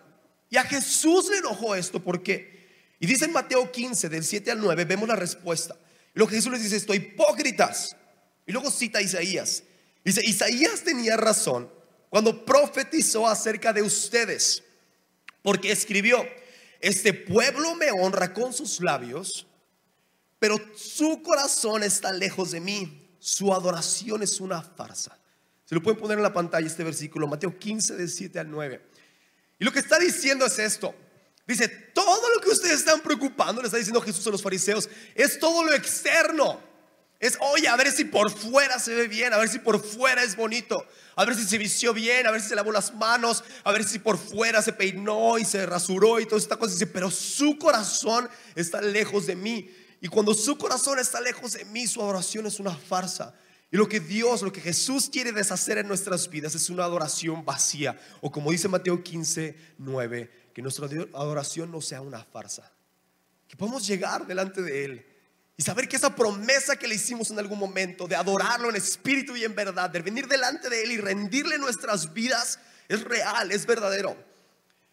Y 0.49 0.57
a 0.57 0.63
Jesús 0.63 1.29
le 1.29 1.39
enojó 1.39 1.75
esto, 1.75 2.01
¿por 2.01 2.23
qué? 2.23 2.57
Y 2.99 3.07
dice 3.07 3.25
en 3.25 3.33
Mateo 3.33 3.71
15, 3.71 4.09
del 4.09 4.25
7 4.25 4.53
al 4.53 4.61
9, 4.61 4.85
vemos 4.85 5.09
la 5.09 5.17
respuesta. 5.17 5.77
Lo 6.15 6.27
que 6.27 6.37
Jesús 6.37 6.53
les 6.53 6.63
dice, 6.63 6.77
esto 6.77 6.95
hipócritas. 6.95 7.97
Y 8.47 8.53
luego 8.53 8.71
cita 8.71 9.01
a 9.01 9.03
Isaías. 9.03 9.65
Dice, 10.07 10.25
Isaías 10.25 10.83
tenía 10.83 11.17
razón 11.17 11.69
cuando 12.09 12.45
profetizó 12.45 13.27
acerca 13.27 13.73
de 13.73 13.83
ustedes, 13.83 14.63
porque 15.43 15.73
escribió, 15.73 16.25
este 16.79 17.13
pueblo 17.13 17.75
me 17.75 17.91
honra 17.91 18.33
con 18.33 18.53
sus 18.53 18.81
labios, 18.81 19.49
pero 20.39 20.61
su 20.77 21.23
corazón 21.25 21.83
está 21.83 22.13
lejos 22.13 22.53
de 22.53 22.61
mí, 22.61 23.17
su 23.19 23.53
adoración 23.53 24.23
es 24.23 24.41
una 24.41 24.63
farsa. 24.63 25.19
Se 25.65 25.75
lo 25.75 25.83
pueden 25.83 25.99
poner 25.99 26.19
en 26.19 26.23
la 26.23 26.33
pantalla 26.33 26.69
este 26.69 26.85
versículo, 26.85 27.27
Mateo 27.27 27.59
15, 27.59 27.97
del 27.97 28.09
7 28.09 28.39
al 28.39 28.49
9. 28.49 28.81
Y 29.59 29.65
lo 29.65 29.73
que 29.73 29.81
está 29.81 29.99
diciendo 29.99 30.47
es 30.47 30.57
esto. 30.61 30.95
Dice, 31.49 31.67
todo 31.67 32.33
lo 32.33 32.41
que 32.41 32.51
ustedes 32.51 32.79
están 32.79 33.01
preocupando, 33.01 33.61
le 33.61 33.67
está 33.67 33.79
diciendo 33.79 34.01
Jesús 34.01 34.25
a 34.29 34.31
los 34.31 34.43
fariseos, 34.43 34.89
es 35.17 35.41
todo 35.41 35.65
lo 35.65 35.75
externo. 35.75 36.76
Es, 37.19 37.39
oye, 37.41 37.67
a 37.67 37.77
ver 37.77 37.91
si 37.91 38.05
por 38.05 38.31
fuera 38.31 38.79
se 38.79 38.95
ve 38.95 39.09
bien, 39.09 39.33
a 39.33 39.39
ver 39.39 39.49
si 39.49 39.59
por 39.59 39.83
fuera 39.83 40.23
es 40.23 40.37
bonito, 40.37 40.85
a 41.15 41.25
ver 41.25 41.35
si 41.35 41.45
se 41.45 41.57
vistió 41.57 41.95
bien, 41.95 42.27
a 42.27 42.31
ver 42.31 42.43
si 42.43 42.49
se 42.49 42.55
lavó 42.55 42.73
las 42.73 42.95
manos, 42.95 43.43
a 43.65 43.73
ver 43.73 43.85
si 43.85 43.99
por 43.99 44.19
fuera 44.19 44.61
se 44.61 44.75
peinó 44.75 45.39
y 45.39 45.45
se 45.47 45.65
rasuró 45.65 46.21
y 46.21 46.27
toda 46.27 46.39
esta 46.39 46.59
cosa. 46.59 46.75
Dice, 46.75 46.87
pero 46.87 47.11
su 47.11 47.59
corazón 47.59 48.29
está 48.55 48.83
lejos 48.83 49.27
de 49.27 49.35
mí. 49.35 49.71
Y 50.03 50.09
cuando 50.09 50.35
su 50.35 50.59
corazón 50.59 50.99
está 50.99 51.21
lejos 51.23 51.53
de 51.53 51.65
mí, 51.65 51.87
su 51.87 52.03
adoración 52.03 52.47
es 52.47 52.61
una 52.61 52.75
farsa. 52.75 53.35
Y 53.73 53.79
lo 53.79 53.89
que 53.89 53.99
Dios, 53.99 54.43
lo 54.43 54.53
que 54.53 54.61
Jesús 54.61 55.09
quiere 55.11 55.33
deshacer 55.33 55.79
en 55.79 55.89
nuestras 55.89 56.29
vidas 56.29 56.55
es 56.55 56.69
una 56.69 56.85
adoración 56.85 57.47
vacía. 57.47 57.99
O 58.21 58.31
como 58.31 58.51
dice 58.51 58.69
Mateo 58.69 59.03
15, 59.03 59.57
9, 59.79 60.51
que 60.53 60.61
nuestra 60.61 60.87
adoración 61.15 61.73
no 61.73 61.81
sea 61.81 62.03
una 62.03 62.23
farsa. 62.23 62.71
Que 63.49 63.57
podamos 63.57 63.87
llegar 63.87 64.27
delante 64.27 64.61
de 64.61 64.85
Él 64.85 65.16
y 65.57 65.63
saber 65.63 65.89
que 65.89 65.97
esa 65.97 66.15
promesa 66.15 66.77
que 66.77 66.87
le 66.87 66.97
hicimos 66.97 67.31
en 67.31 67.39
algún 67.39 67.59
momento 67.59 68.07
de 68.07 68.15
adorarlo 68.15 68.69
en 68.69 68.77
espíritu 68.77 69.37
y 69.37 69.45
en 69.45 69.55
verdad, 69.55 69.89
de 69.89 70.03
venir 70.03 70.29
delante 70.29 70.69
de 70.69 70.83
Él 70.83 70.93
y 70.93 70.99
rendirle 70.99 71.59
nuestras 71.59 72.13
vidas, 72.13 72.59
es 72.89 73.03
real, 73.03 73.51
es 73.51 73.65
verdadero. 73.65 74.17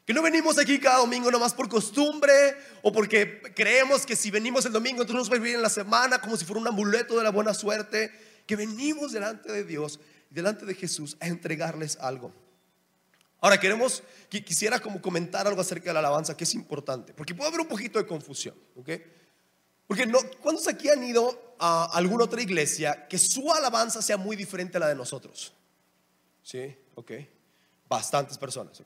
Que 0.05 0.13
no 0.13 0.21
venimos 0.21 0.57
aquí 0.57 0.79
cada 0.79 0.97
domingo 0.97 1.31
nomás 1.31 1.53
por 1.53 1.69
costumbre 1.69 2.33
o 2.81 2.91
porque 2.91 3.41
creemos 3.55 4.05
que 4.05 4.15
si 4.15 4.31
venimos 4.31 4.65
el 4.65 4.73
domingo 4.73 5.01
entonces 5.01 5.15
nos 5.15 5.29
va 5.29 5.35
a 5.35 5.37
ir 5.37 5.43
bien 5.43 5.55
en 5.55 5.61
la 5.61 5.69
semana 5.69 6.19
como 6.19 6.35
si 6.35 6.43
fuera 6.43 6.59
un 6.59 6.67
amuleto 6.67 7.17
de 7.17 7.23
la 7.23 7.31
buena 7.31 7.53
suerte. 7.53 8.11
Que 8.45 8.57
venimos 8.57 9.13
delante 9.13 9.49
de 9.49 9.63
Dios 9.63 10.01
delante 10.29 10.65
de 10.65 10.73
Jesús 10.73 11.15
a 11.19 11.27
entregarles 11.27 11.97
algo. 11.97 12.33
Ahora 13.39 13.59
queremos, 13.59 14.03
quisiera 14.29 14.79
como 14.79 15.01
comentar 15.01 15.47
algo 15.47 15.61
acerca 15.61 15.89
de 15.89 15.93
la 15.93 15.99
alabanza 15.99 16.35
que 16.35 16.43
es 16.43 16.53
importante, 16.55 17.13
porque 17.13 17.35
puede 17.35 17.49
haber 17.49 17.61
un 17.61 17.67
poquito 17.67 17.99
de 17.99 18.07
confusión, 18.07 18.55
¿ok? 18.75 18.89
Porque 19.87 20.05
no, 20.05 20.19
¿cuántos 20.41 20.67
aquí 20.67 20.89
han 20.89 21.03
ido 21.03 21.55
a 21.59 21.85
alguna 21.93 22.25
otra 22.25 22.41
iglesia 22.41 23.07
que 23.07 23.17
su 23.17 23.51
alabanza 23.51 24.01
sea 24.01 24.17
muy 24.17 24.35
diferente 24.35 24.77
a 24.77 24.79
la 24.79 24.87
de 24.87 24.95
nosotros? 24.95 25.53
Sí, 26.41 26.75
ok. 26.95 27.11
Bastantes 27.87 28.37
personas. 28.37 28.81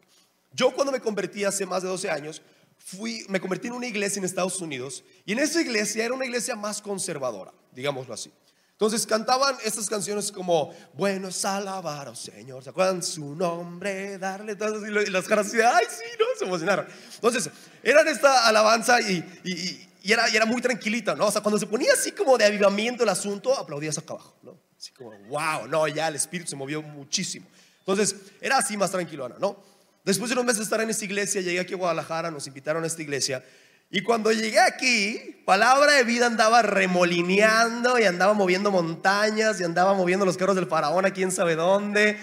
Yo 0.53 0.73
cuando 0.73 0.91
me 0.91 0.99
convertí 0.99 1.43
hace 1.43 1.65
más 1.65 1.83
de 1.83 1.89
12 1.89 2.09
años, 2.09 2.41
fui, 2.77 3.25
me 3.29 3.39
convertí 3.39 3.67
en 3.67 3.73
una 3.73 3.87
iglesia 3.87 4.19
en 4.19 4.25
Estados 4.25 4.59
Unidos 4.61 5.03
y 5.25 5.33
en 5.33 5.39
esa 5.39 5.61
iglesia 5.61 6.05
era 6.05 6.13
una 6.13 6.25
iglesia 6.25 6.55
más 6.55 6.81
conservadora, 6.81 7.53
digámoslo 7.71 8.13
así. 8.13 8.31
Entonces 8.71 9.07
cantaban 9.07 9.57
estas 9.63 9.89
canciones 9.89 10.31
como, 10.31 10.71
bueno 10.93 11.29
es 11.29 11.43
alabar, 11.45 12.09
oh 12.09 12.15
Señor, 12.15 12.63
¿se 12.63 12.69
acuerdan 12.69 13.01
su 13.01 13.33
nombre? 13.33 14.19
Darle 14.19 14.55
y 14.55 15.09
las 15.09 15.27
caras 15.27 15.47
así, 15.47 15.57
ay, 15.59 15.85
sí, 15.89 16.05
no, 16.19 16.25
se 16.37 16.45
emocionaron. 16.45 16.87
Entonces, 17.15 17.49
eran 17.81 18.07
esta 18.07 18.47
alabanza 18.47 19.01
y, 19.01 19.17
y 19.43 19.89
era, 20.11 20.27
era, 20.27 20.45
muy 20.45 20.61
tranquilita, 20.61 21.15
¿no? 21.15 21.27
O 21.27 21.31
sea, 21.31 21.41
cuando 21.41 21.59
se 21.59 21.67
ponía 21.67 21.93
así 21.93 22.11
como 22.11 22.37
de 22.37 22.45
avivamiento 22.45 23.03
el 23.03 23.09
asunto, 23.09 23.57
aplaudías 23.57 23.97
acá 23.97 24.13
abajo, 24.13 24.35
¿no? 24.43 24.57
Así 24.77 24.91
como, 24.91 25.11
wow, 25.27 25.67
no, 25.67 25.87
ya 25.87 26.07
el 26.07 26.15
espíritu 26.15 26.49
se 26.49 26.55
movió 26.55 26.81
muchísimo. 26.81 27.47
Entonces, 27.79 28.15
era 28.41 28.57
así 28.57 28.77
más 28.77 28.91
tranquilona, 28.91 29.35
¿no? 29.39 29.57
Después 30.03 30.29
de 30.29 30.35
unos 30.35 30.45
meses 30.45 30.59
de 30.59 30.63
estar 30.63 30.79
en 30.81 30.89
esta 30.89 31.03
iglesia, 31.03 31.41
llegué 31.41 31.59
aquí 31.59 31.73
a 31.73 31.77
Guadalajara, 31.77 32.31
nos 32.31 32.47
invitaron 32.47 32.83
a 32.85 32.87
esta 32.87 33.01
iglesia 33.01 33.43
Y 33.89 34.03
cuando 34.03 34.31
llegué 34.31 34.59
aquí, 34.59 35.41
palabra 35.45 35.93
de 35.93 36.03
vida 36.05 36.27
andaba 36.27 36.61
remolineando 36.61 37.99
y 37.99 38.03
andaba 38.03 38.33
moviendo 38.33 38.71
montañas 38.71 39.59
y 39.59 39.65
andaba 39.65 39.93
moviendo 39.93 40.25
los 40.25 40.37
carros 40.37 40.55
del 40.55 40.67
faraón 40.67 41.05
a 41.05 41.11
quién 41.11 41.31
sabe 41.31 41.55
dónde. 41.55 42.17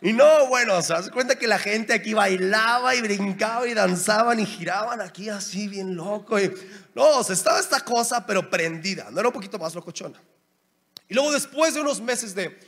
Y 0.00 0.12
no, 0.12 0.46
bueno, 0.46 0.80
se 0.80 0.92
das 0.92 1.10
cuenta 1.10 1.36
que 1.36 1.48
la 1.48 1.58
gente 1.58 1.92
aquí 1.92 2.14
bailaba 2.14 2.94
y 2.94 3.00
brincaba 3.00 3.66
y 3.66 3.74
danzaban 3.74 4.38
y 4.38 4.46
giraban 4.46 5.00
aquí 5.00 5.28
así 5.28 5.66
bien 5.66 5.96
loco. 5.96 6.38
Y, 6.38 6.52
no, 6.94 7.22
se 7.24 7.32
estaba 7.32 7.58
esta 7.58 7.80
cosa, 7.80 8.24
pero 8.24 8.48
prendida, 8.48 9.08
no 9.10 9.18
era 9.18 9.28
un 9.28 9.34
poquito 9.34 9.58
más 9.58 9.74
locochona. 9.74 10.20
Y 11.08 11.14
luego 11.14 11.32
después 11.32 11.74
de 11.74 11.80
unos 11.80 12.00
meses 12.00 12.34
de, 12.34 12.58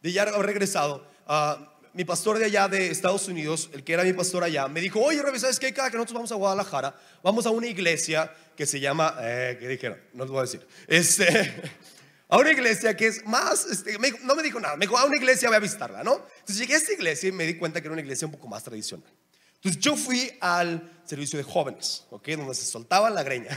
de 0.00 0.12
ya 0.12 0.22
haber 0.22 0.46
regresado, 0.46 1.06
uh, 1.28 1.62
mi 1.92 2.04
pastor 2.04 2.38
de 2.38 2.46
allá 2.46 2.68
de 2.68 2.90
Estados 2.90 3.28
Unidos, 3.28 3.70
el 3.72 3.84
que 3.84 3.92
era 3.92 4.04
mi 4.04 4.12
pastor 4.12 4.44
allá, 4.44 4.68
me 4.68 4.80
dijo, 4.80 5.00
oye, 5.00 5.20
¿sabes 5.38 5.58
qué? 5.58 5.74
Cada 5.74 5.90
que 5.90 5.96
nosotros 5.96 6.14
vamos 6.14 6.32
a 6.32 6.36
Guadalajara, 6.36 6.94
vamos 7.22 7.44
a 7.44 7.50
una 7.50 7.66
iglesia 7.66 8.32
que 8.56 8.66
se 8.66 8.80
llama, 8.80 9.16
eh, 9.20 9.56
¿qué 9.60 9.68
dijeron? 9.68 9.98
No 10.14 10.24
les 10.24 10.30
voy 10.30 10.38
a 10.38 10.42
decir. 10.42 10.66
Este, 10.86 11.26
a 12.28 12.36
una 12.36 12.52
iglesia 12.52 12.96
que 12.96 13.06
es 13.06 13.24
más, 13.26 13.64
este, 13.64 13.96
no 14.22 14.34
me 14.34 14.42
dijo 14.42 14.60
nada, 14.60 14.76
me 14.76 14.86
dijo, 14.86 14.98
a 14.98 15.04
una 15.04 15.16
iglesia 15.16 15.48
voy 15.48 15.56
a 15.56 15.60
visitarla, 15.60 16.04
¿no? 16.04 16.26
Entonces 16.40 16.58
llegué 16.58 16.74
a 16.74 16.76
esta 16.76 16.92
iglesia 16.92 17.28
y 17.30 17.32
me 17.32 17.46
di 17.46 17.56
cuenta 17.56 17.80
que 17.80 17.86
era 17.86 17.92
una 17.92 18.02
iglesia 18.02 18.26
un 18.26 18.32
poco 18.32 18.48
más 18.48 18.62
tradicional. 18.62 19.10
Entonces 19.54 19.80
yo 19.80 19.96
fui 19.96 20.30
al 20.40 21.00
servicio 21.04 21.38
de 21.38 21.42
jóvenes, 21.42 22.04
¿ok? 22.10 22.28
Donde 22.28 22.54
se 22.54 22.64
soltaban 22.64 23.14
la 23.14 23.22
greña. 23.22 23.48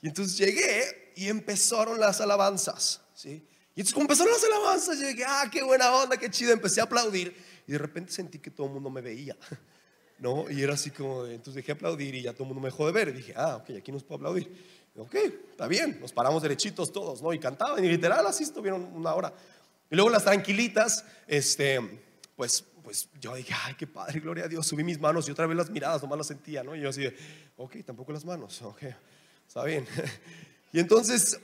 Y 0.00 0.06
entonces 0.06 0.38
llegué 0.38 1.12
y 1.16 1.26
empezaron 1.26 1.98
las 1.98 2.20
alabanzas, 2.20 3.00
¿sí? 3.14 3.44
Y 3.74 3.80
entonces 3.80 4.00
empezaron 4.00 4.32
las 4.32 4.44
alabanzas, 4.44 5.00
yo 5.00 5.08
dije, 5.08 5.24
ah, 5.26 5.48
qué 5.50 5.64
buena 5.64 5.92
onda, 5.92 6.16
qué 6.16 6.30
chido, 6.30 6.52
empecé 6.52 6.80
a 6.80 6.84
aplaudir 6.84 7.36
y 7.66 7.72
de 7.72 7.78
repente 7.78 8.12
sentí 8.12 8.38
que 8.38 8.50
todo 8.50 8.68
el 8.68 8.72
mundo 8.74 8.90
me 8.90 9.00
veía. 9.00 9.36
¿No? 10.18 10.50
Y 10.50 10.62
era 10.62 10.74
así 10.74 10.90
como, 10.90 11.26
entonces 11.26 11.54
dejé 11.54 11.72
aplaudir 11.72 12.14
y 12.14 12.22
ya 12.22 12.32
todo 12.32 12.44
el 12.44 12.48
mundo 12.48 12.60
me 12.60 12.68
dejó 12.68 12.86
de 12.86 12.92
ver. 12.92 13.08
Y 13.08 13.12
dije, 13.12 13.34
ah, 13.36 13.56
ok, 13.56 13.70
aquí 13.78 13.92
nos 13.92 14.02
puedo 14.02 14.16
aplaudir. 14.16 14.52
Ok, 14.98 15.14
está 15.14 15.68
bien, 15.68 15.98
nos 16.00 16.12
paramos 16.12 16.42
derechitos 16.42 16.92
todos, 16.92 17.22
¿no? 17.22 17.32
Y 17.32 17.38
cantaban, 17.38 17.84
y 17.84 17.88
literal 17.88 18.26
así 18.26 18.42
estuvieron 18.42 18.82
una 18.94 19.14
hora. 19.14 19.32
Y 19.90 19.94
luego 19.94 20.10
las 20.10 20.24
tranquilitas, 20.24 21.04
este, 21.28 21.80
pues, 22.34 22.64
pues 22.82 23.08
yo 23.20 23.34
dije, 23.36 23.54
ay, 23.64 23.74
qué 23.74 23.86
padre, 23.86 24.18
gloria 24.18 24.46
a 24.46 24.48
Dios. 24.48 24.66
Subí 24.66 24.82
mis 24.82 24.98
manos 24.98 25.28
y 25.28 25.30
otra 25.30 25.46
vez 25.46 25.56
las 25.56 25.70
miradas, 25.70 26.02
nomás 26.02 26.18
las 26.18 26.26
sentía, 26.26 26.64
¿no? 26.64 26.74
Y 26.74 26.80
yo 26.80 26.88
así, 26.88 27.06
ok, 27.56 27.76
tampoco 27.86 28.12
las 28.12 28.24
manos, 28.24 28.60
ok, 28.62 28.82
está 29.46 29.64
bien. 29.64 29.86
Y 30.70 30.80
entonces, 30.80 31.40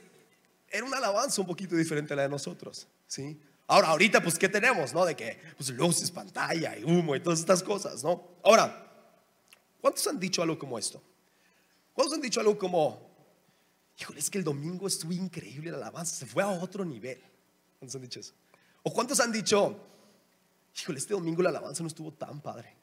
era 0.69 0.85
una 0.85 0.97
alabanza 0.97 1.41
un 1.41 1.47
poquito 1.47 1.75
diferente 1.75 2.13
a 2.13 2.15
la 2.15 2.21
de 2.21 2.29
nosotros, 2.29 2.87
¿sí? 3.07 3.39
Ahora, 3.65 3.87
ahorita, 3.87 4.21
pues, 4.21 4.37
¿qué 4.37 4.47
tenemos, 4.47 4.93
no? 4.93 5.03
De 5.03 5.15
que, 5.15 5.39
pues, 5.57 5.69
luces, 5.69 6.11
pantalla 6.11 6.77
y 6.77 6.83
humo 6.83 7.15
y 7.15 7.19
todas 7.21 7.39
estas 7.39 7.63
cosas, 7.63 8.03
¿no? 8.03 8.37
Ahora, 8.43 8.85
¿cuántos 9.81 10.05
han 10.05 10.19
dicho 10.19 10.43
algo 10.43 10.59
como 10.59 10.77
esto? 10.77 11.01
¿Cuántos 11.93 12.13
han 12.13 12.21
dicho 12.21 12.39
algo 12.39 12.55
como, 12.55 13.14
híjole, 13.97 14.19
es 14.19 14.29
que 14.29 14.37
el 14.37 14.43
domingo 14.43 14.87
estuvo 14.87 15.13
increíble 15.13 15.71
la 15.71 15.77
alabanza, 15.77 16.15
se 16.15 16.25
fue 16.25 16.43
a 16.43 16.47
otro 16.47 16.83
nivel. 16.83 17.21
¿Cuántos 17.79 17.95
han 17.95 18.01
dicho 18.01 18.19
eso? 18.19 18.33
¿O 18.83 18.93
cuántos 18.93 19.19
han 19.19 19.31
dicho, 19.31 19.77
híjole, 20.77 20.99
este 20.99 21.13
domingo 21.13 21.41
la 21.41 21.49
alabanza 21.49 21.83
no 21.83 21.87
estuvo 21.87 22.11
tan 22.13 22.41
padre? 22.41 22.75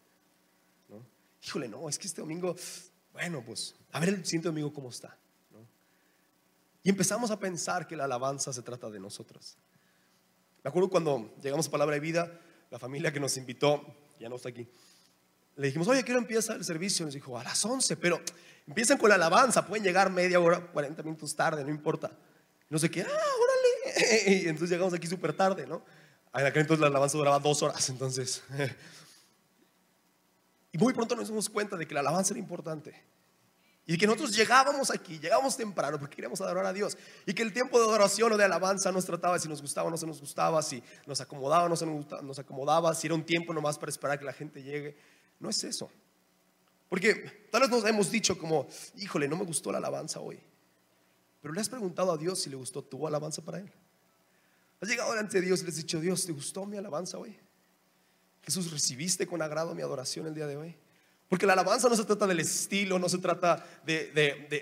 ¿No? 0.88 1.04
Híjole, 1.45 1.69
no, 1.69 1.88
es 1.88 1.99
que 1.99 2.07
este 2.07 2.21
domingo, 2.21 2.57
bueno, 3.12 3.42
pues, 3.45 3.75
a 3.92 4.00
ver 4.00 4.11
el 4.11 4.25
siguiente 4.25 4.49
domingo 4.49 4.73
cómo 4.73 4.90
está. 4.90 5.16
¿no? 5.50 5.66
Y 6.83 6.90
empezamos 6.90 7.31
a 7.31 7.38
pensar 7.38 7.87
que 7.87 7.97
la 7.97 8.04
alabanza 8.04 8.52
se 8.52 8.62
trata 8.62 8.90
de 8.90 9.00
nosotros. 9.00 9.57
Me 10.64 10.69
acuerdo 10.69 10.88
cuando 10.88 11.35
llegamos 11.42 11.69
a 11.69 11.71
Palabra 11.71 11.95
de 11.95 12.00
Vida, 12.00 12.40
la 12.71 12.78
familia 12.78 13.12
que 13.12 13.21
nos 13.21 13.37
invitó, 13.37 13.85
ya 14.19 14.28
no 14.28 14.37
está 14.37 14.49
aquí, 14.49 14.66
le 15.57 15.66
dijimos, 15.66 15.87
oye, 15.88 16.02
quiero 16.02 16.19
empieza 16.19 16.54
el 16.54 16.64
servicio. 16.64 17.04
Nos 17.04 17.14
dijo, 17.14 17.38
a 17.38 17.45
las 17.45 17.64
11, 17.64 17.97
pero 17.97 18.21
empiezan 18.73 18.97
con 18.97 19.11
la 19.11 19.17
alabanza, 19.17 19.67
pueden 19.67 19.85
llegar 19.85 20.11
media 20.11 20.41
hora, 20.41 20.61
40 20.61 21.02
minutos 21.02 21.37
tarde, 21.37 21.62
no 21.62 21.71
importa. 21.71 22.11
No 22.71 22.79
sé 22.79 22.91
qué, 22.91 23.02
ah, 23.02 23.07
órale. 23.07 24.23
Y 24.26 24.49
entonces 24.49 24.71
llegamos 24.71 24.95
aquí 24.95 25.07
súper 25.07 25.35
tarde, 25.35 25.67
¿no? 25.67 25.85
En 26.35 26.47
aquel 26.47 26.62
entonces 26.62 26.81
la 26.81 26.87
alabanza 26.87 27.19
duraba 27.19 27.38
dos 27.38 27.62
horas, 27.62 27.88
entonces. 27.91 28.43
Y 30.75 30.79
muy 30.79 30.95
pronto 30.95 31.14
nos 31.14 31.29
dimos 31.29 31.50
cuenta 31.50 31.76
de 31.76 31.87
que 31.87 31.93
la 31.93 32.00
alabanza 32.00 32.33
era 32.33 32.41
importante. 32.41 32.99
Y 33.85 33.99
que 33.99 34.07
nosotros 34.07 34.35
llegábamos 34.35 34.91
aquí, 34.91 35.19
llegábamos 35.19 35.55
temprano 35.55 35.99
porque 35.99 36.17
queríamos 36.17 36.41
adorar 36.41 36.64
a 36.64 36.73
Dios. 36.73 36.97
Y 37.26 37.35
que 37.35 37.43
el 37.43 37.52
tiempo 37.52 37.79
de 37.79 37.85
adoración 37.85 38.33
o 38.33 38.38
de 38.38 38.45
alabanza 38.45 38.91
nos 38.91 39.05
trataba 39.05 39.38
si 39.38 39.50
nos 39.50 39.61
gustaba 39.61 39.88
o 39.88 39.91
no 39.91 39.99
se 39.99 40.07
nos 40.07 40.19
gustaba, 40.19 40.62
si 40.62 40.83
nos 41.05 41.21
acomodaba 41.21 41.64
o 41.64 41.69
no 41.69 41.76
se 41.76 41.85
nos 41.85 42.38
acomodaba, 42.38 42.95
si 42.95 43.07
era 43.07 43.14
un 43.14 43.26
tiempo 43.26 43.52
nomás 43.52 43.76
para 43.76 43.91
esperar 43.91 44.19
que 44.19 44.25
la 44.25 44.33
gente 44.33 44.62
llegue. 44.62 44.97
No 45.38 45.50
es 45.50 45.62
eso. 45.62 45.91
Porque 46.93 47.47
tal 47.51 47.63
vez 47.63 47.71
nos 47.71 47.87
hemos 47.87 48.11
dicho 48.11 48.37
como, 48.37 48.69
híjole, 48.99 49.27
no 49.27 49.35
me 49.35 49.47
gustó 49.47 49.73
la 49.73 49.79
alabanza 49.79 50.21
hoy. 50.21 50.39
Pero 51.41 51.55
le 51.55 51.59
has 51.63 51.71
preguntado 51.71 52.13
a 52.13 52.19
Dios 52.19 52.39
si 52.41 52.51
le 52.51 52.57
gustó 52.57 52.85
tu 52.85 53.07
alabanza 53.07 53.41
para 53.41 53.61
Él. 53.61 53.73
Has 54.79 54.91
llegado 54.91 55.11
delante 55.13 55.41
de 55.41 55.47
Dios 55.47 55.63
y 55.63 55.63
le 55.63 55.71
has 55.71 55.77
dicho, 55.77 55.99
Dios, 56.01 56.27
¿te 56.27 56.33
gustó 56.33 56.67
mi 56.67 56.77
alabanza 56.77 57.17
hoy? 57.17 57.35
Jesús, 58.43 58.71
¿recibiste 58.71 59.27
con 59.27 59.41
agrado 59.41 59.75
mi 59.75 59.81
adoración 59.81 60.27
el 60.27 60.35
día 60.35 60.47
de 60.47 60.59
hoy? 60.59 60.77
Porque 61.31 61.47
la 61.47 61.55
alabanza 61.55 61.89
no 61.89 61.97
se 61.97 62.05
trata 62.05 62.27
del 62.27 62.41
estilo, 62.41 62.99
no 62.99 63.09
se 63.09 63.17
trata 63.17 63.67
de, 63.87 64.13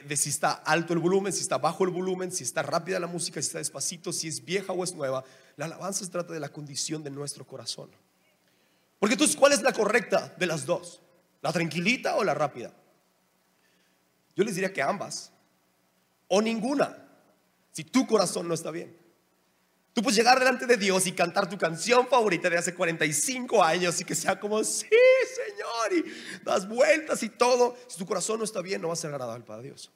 de, 0.06 0.16
si 0.16 0.28
está 0.28 0.52
alto 0.52 0.92
el 0.92 1.00
volumen, 1.00 1.32
si 1.32 1.40
está 1.40 1.58
bajo 1.58 1.82
el 1.82 1.90
volumen, 1.90 2.30
si 2.30 2.44
está 2.44 2.62
rápida 2.62 3.00
la 3.00 3.08
música, 3.08 3.42
si 3.42 3.48
está 3.48 3.58
despacito, 3.58 4.12
si 4.12 4.28
es 4.28 4.44
vieja 4.44 4.72
o 4.72 4.84
es 4.84 4.94
nueva. 4.94 5.24
La 5.56 5.64
alabanza 5.64 6.04
se 6.04 6.10
trata 6.12 6.32
de 6.32 6.38
la 6.38 6.50
condición 6.50 7.02
de 7.02 7.10
nuestro 7.10 7.44
corazón. 7.44 7.90
Porque 9.00 9.14
entonces, 9.14 9.34
¿cuál 9.34 9.52
es 9.52 9.62
la 9.62 9.72
correcta 9.72 10.32
de 10.38 10.46
las 10.46 10.64
dos? 10.64 11.00
¿La 11.42 11.52
tranquilita 11.52 12.16
o 12.16 12.24
la 12.24 12.34
rápida? 12.34 12.72
Yo 14.36 14.44
les 14.44 14.54
diría 14.54 14.72
que 14.72 14.82
ambas. 14.82 15.32
O 16.28 16.40
ninguna. 16.40 16.96
Si 17.72 17.84
tu 17.84 18.06
corazón 18.06 18.48
no 18.48 18.54
está 18.54 18.70
bien. 18.70 18.96
Tú 19.92 20.02
puedes 20.02 20.16
llegar 20.16 20.38
delante 20.38 20.66
de 20.66 20.76
Dios 20.76 21.06
y 21.06 21.12
cantar 21.12 21.48
tu 21.48 21.58
canción 21.58 22.06
favorita 22.06 22.48
de 22.48 22.58
hace 22.58 22.74
45 22.74 23.62
años 23.62 24.00
y 24.00 24.04
que 24.04 24.14
sea 24.14 24.38
como, 24.38 24.62
sí, 24.62 24.86
Señor, 24.88 25.92
y 26.06 26.44
das 26.44 26.68
vueltas 26.68 27.22
y 27.24 27.28
todo. 27.28 27.76
Si 27.88 27.98
tu 27.98 28.06
corazón 28.06 28.38
no 28.38 28.44
está 28.44 28.60
bien, 28.60 28.80
no 28.80 28.88
va 28.88 28.94
a 28.94 28.96
ser 28.96 29.10
agradable 29.10 29.44
para 29.44 29.62
Dios. 29.62 29.90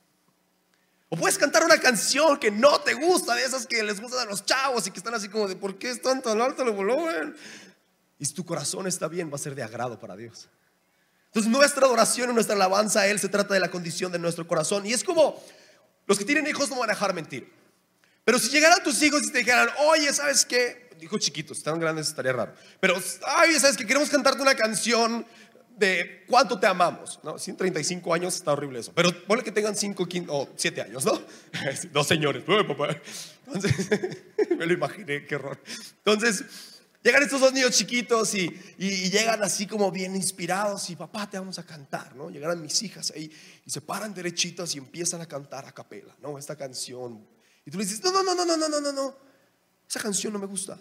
O 1.11 1.17
puedes 1.17 1.39
cantar 1.39 1.63
una 1.63 1.79
canción 1.79 2.39
que 2.39 2.51
no 2.51 2.81
te 2.81 2.95
gusta, 2.95 3.37
de 3.37 3.45
esas 3.45 3.67
que 3.67 3.85
les 3.85 4.01
gustan 4.01 4.27
a 4.27 4.31
los 4.31 4.45
chavos 4.45 4.85
y 4.87 4.91
que 4.91 4.99
están 4.99 5.15
así 5.15 5.29
como 5.29 5.47
de, 5.47 5.55
¿por 5.55 5.79
qué 5.79 5.91
están 5.91 6.21
tan 6.23 6.41
alto 6.41 6.65
el 6.65 6.73
volumen? 6.73 7.37
Y 8.19 8.25
si 8.25 8.35
tu 8.35 8.45
corazón 8.45 8.89
está 8.89 9.07
bien, 9.07 9.31
va 9.31 9.37
a 9.37 9.39
ser 9.39 9.55
de 9.55 9.63
agrado 9.63 10.01
para 10.01 10.17
Dios. 10.17 10.49
Entonces 11.35 11.51
nuestra 11.51 11.87
adoración 11.87 12.31
y 12.31 12.33
nuestra 12.33 12.55
alabanza 12.55 13.01
a 13.01 13.07
Él 13.09 13.19
se 13.19 13.29
trata 13.29 13.55
de 13.55 13.61
la 13.61 13.69
condición 13.69 14.13
de 14.13 14.21
nuestro 14.21 14.47
corazón. 14.47 14.87
Y 14.87 14.93
es 14.93 15.03
como 15.03 15.43
los 16.07 16.17
que 16.17 16.25
tienen 16.25 16.47
hijos 16.47 16.71
no 16.71 16.79
van 16.79 16.91
a 16.91 16.93
dejar 16.93 17.13
mentir. 17.13 17.53
Pero 18.25 18.39
si 18.39 18.51
llegaran 18.51 18.81
tus 18.85 19.03
hijos 19.03 19.25
y 19.25 19.33
te 19.33 19.39
dijeran, 19.39 19.69
oye, 19.89 20.13
¿sabes 20.13 20.45
qué? 20.45 20.91
Hijos 21.01 21.21
chiquitos, 21.21 21.61
tan 21.61 21.81
grandes 21.81 22.07
estaría 22.07 22.33
raro. 22.33 22.55
Pero, 22.79 22.95
ay, 23.27 23.59
¿sabes 23.59 23.77
qué? 23.77 23.85
Queremos 23.85 24.11
cantarte 24.11 24.43
una 24.43 24.55
canción 24.55 25.27
de 25.77 26.25
cuánto 26.29 26.61
te 26.61 26.69
amamos. 26.69 27.19
No, 27.25 27.37
135 27.37 28.15
años 28.15 28.37
está 28.37 28.53
horrible 28.53 28.79
eso. 28.79 28.93
Pero 28.95 29.11
ponle 29.25 29.43
que 29.43 29.51
tengan 29.51 29.75
5 29.75 30.09
o 30.29 30.49
7 30.55 30.83
años, 30.83 31.05
¿no? 31.05 31.21
Dos 31.93 32.07
señores. 32.07 32.45
papá. 32.45 32.97
Entonces, 33.45 33.91
me 34.57 34.67
lo 34.67 34.73
imaginé, 34.73 35.27
qué 35.27 35.35
horror. 35.35 35.59
Entonces, 35.97 36.45
Llegan 37.05 37.23
estos 37.23 37.39
dos 37.39 37.53
niños 37.53 37.73
chiquitos 37.73 38.35
y, 38.35 38.49
llegan 38.79 39.43
así 39.45 39.67
como 39.67 39.91
bien 39.91 40.17
inspirados 40.17 40.89
y 40.89 40.97
papá, 40.97 41.29
te 41.29 41.39
vamos 41.39 41.59
a 41.59 41.63
cantar, 41.63 42.17
¿no? 42.17 42.31
Llegaron 42.31 42.63
mis 42.63 42.83
hijas 42.83 43.13
ahí 43.15 43.31
y 43.67 43.71
se 43.71 43.83
paran 43.83 44.15
derechitos 44.15 44.75
y 44.75 44.79
empiezan 44.79 45.21
a 45.21 45.27
cantar 45.27 45.67
a 45.67 45.73
capela, 45.73 46.17
¿no? 46.23 46.39
Esta 46.39 46.57
canción. 46.57 47.23
Y 47.67 47.71
tú 47.71 47.77
le 47.77 47.85
dices, 47.85 48.03
no, 48.03 48.11
no, 48.11 48.23
no, 48.25 48.35
no, 48.35 48.47
no, 48.47 48.57
no, 48.57 48.81
no, 48.81 48.91
no, 48.91 49.17
esa 49.87 50.01
canción 50.01 50.33
no 50.33 50.39
me 50.39 50.47
gusta. 50.47 50.79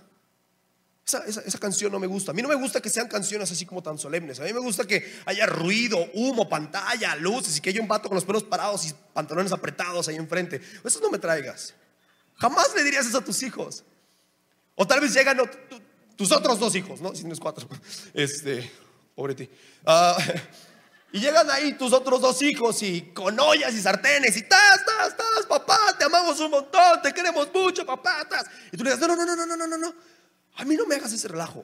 Esa, 1.06 1.26
esa, 1.26 1.60
canción 1.60 1.92
no 1.92 2.00
me 2.00 2.08
gusta. 2.08 2.32
A 2.32 2.34
mí 2.34 2.42
no 2.42 2.48
me 2.48 2.56
gusta 2.56 2.80
que 2.80 2.90
sean 2.90 3.10
canciones 3.10 3.52
así 3.52 3.66
como 3.66 3.84
tan 3.84 3.98
solemnes. 3.98 4.40
A 4.40 4.44
mí 4.44 4.54
me 4.54 4.62
gusta 4.62 4.88
que 4.88 5.22
haya 5.26 5.46
ruido, 5.46 5.98
humo, 6.14 6.48
pantalla, 6.48 7.18
luces 7.18 7.58
y 7.58 7.60
que 7.60 7.72
haya 7.72 7.82
un 7.82 7.90
vato 7.90 8.08
con 8.08 8.16
los 8.16 8.24
pelos 8.24 8.46
parados 8.46 8.88
y 8.88 8.94
pantalones 9.14 9.52
apretados 9.52 10.08
ahí 10.08 10.16
enfrente. 10.16 10.62
Eso 10.86 11.02
no 11.02 11.12
me 11.12 11.20
traigas. 11.20 11.74
Jamás 12.38 12.74
le 12.74 12.84
dirías 12.86 13.06
eso 13.06 13.18
a 13.18 13.26
tus 13.26 13.44
hijos. 13.44 13.84
O 14.76 14.88
tal 14.88 15.02
vez 15.02 15.14
llegan, 15.14 15.38
tus 16.16 16.32
otros 16.32 16.60
dos 16.60 16.76
hijos, 16.76 17.02
¿no? 17.02 17.16
Si 17.16 17.24
no 17.26 17.34
es 17.34 17.40
cuatro. 17.40 17.68
Este, 18.14 18.70
pobre 19.16 19.36
ti. 19.36 19.50
Ah, 19.86 20.18
y 21.12 21.20
llegan 21.20 21.50
ahí 21.50 21.74
tus 21.74 21.94
otros 21.94 22.22
dos 22.22 22.42
hijos 22.42 22.82
y 22.84 23.14
con 23.14 23.40
ollas 23.40 23.74
y 23.74 23.82
sartenes 23.82 24.36
y 24.38 24.44
tas, 24.44 24.86
tas, 24.86 25.18
tas, 25.18 25.46
papá, 25.48 25.96
te 25.98 26.06
amamos 26.06 26.40
un 26.40 26.52
montón, 26.52 27.02
te 27.02 27.14
queremos 27.14 27.50
mucho, 27.54 27.86
papá, 27.86 28.28
tas. 28.30 28.46
Y 28.72 28.78
tú 28.78 28.84
le 28.84 28.92
dices, 28.92 29.08
no, 29.08 29.16
no, 29.16 29.26
no, 29.26 29.36
no, 29.36 29.46
no, 29.46 29.58
no, 29.58 29.68
no, 29.68 29.78
no. 29.78 29.94
A 30.56 30.66
mí 30.66 30.76
no 30.76 30.86
me 30.86 30.96
hagas 30.96 31.14
ese 31.14 31.28
relajo. 31.28 31.64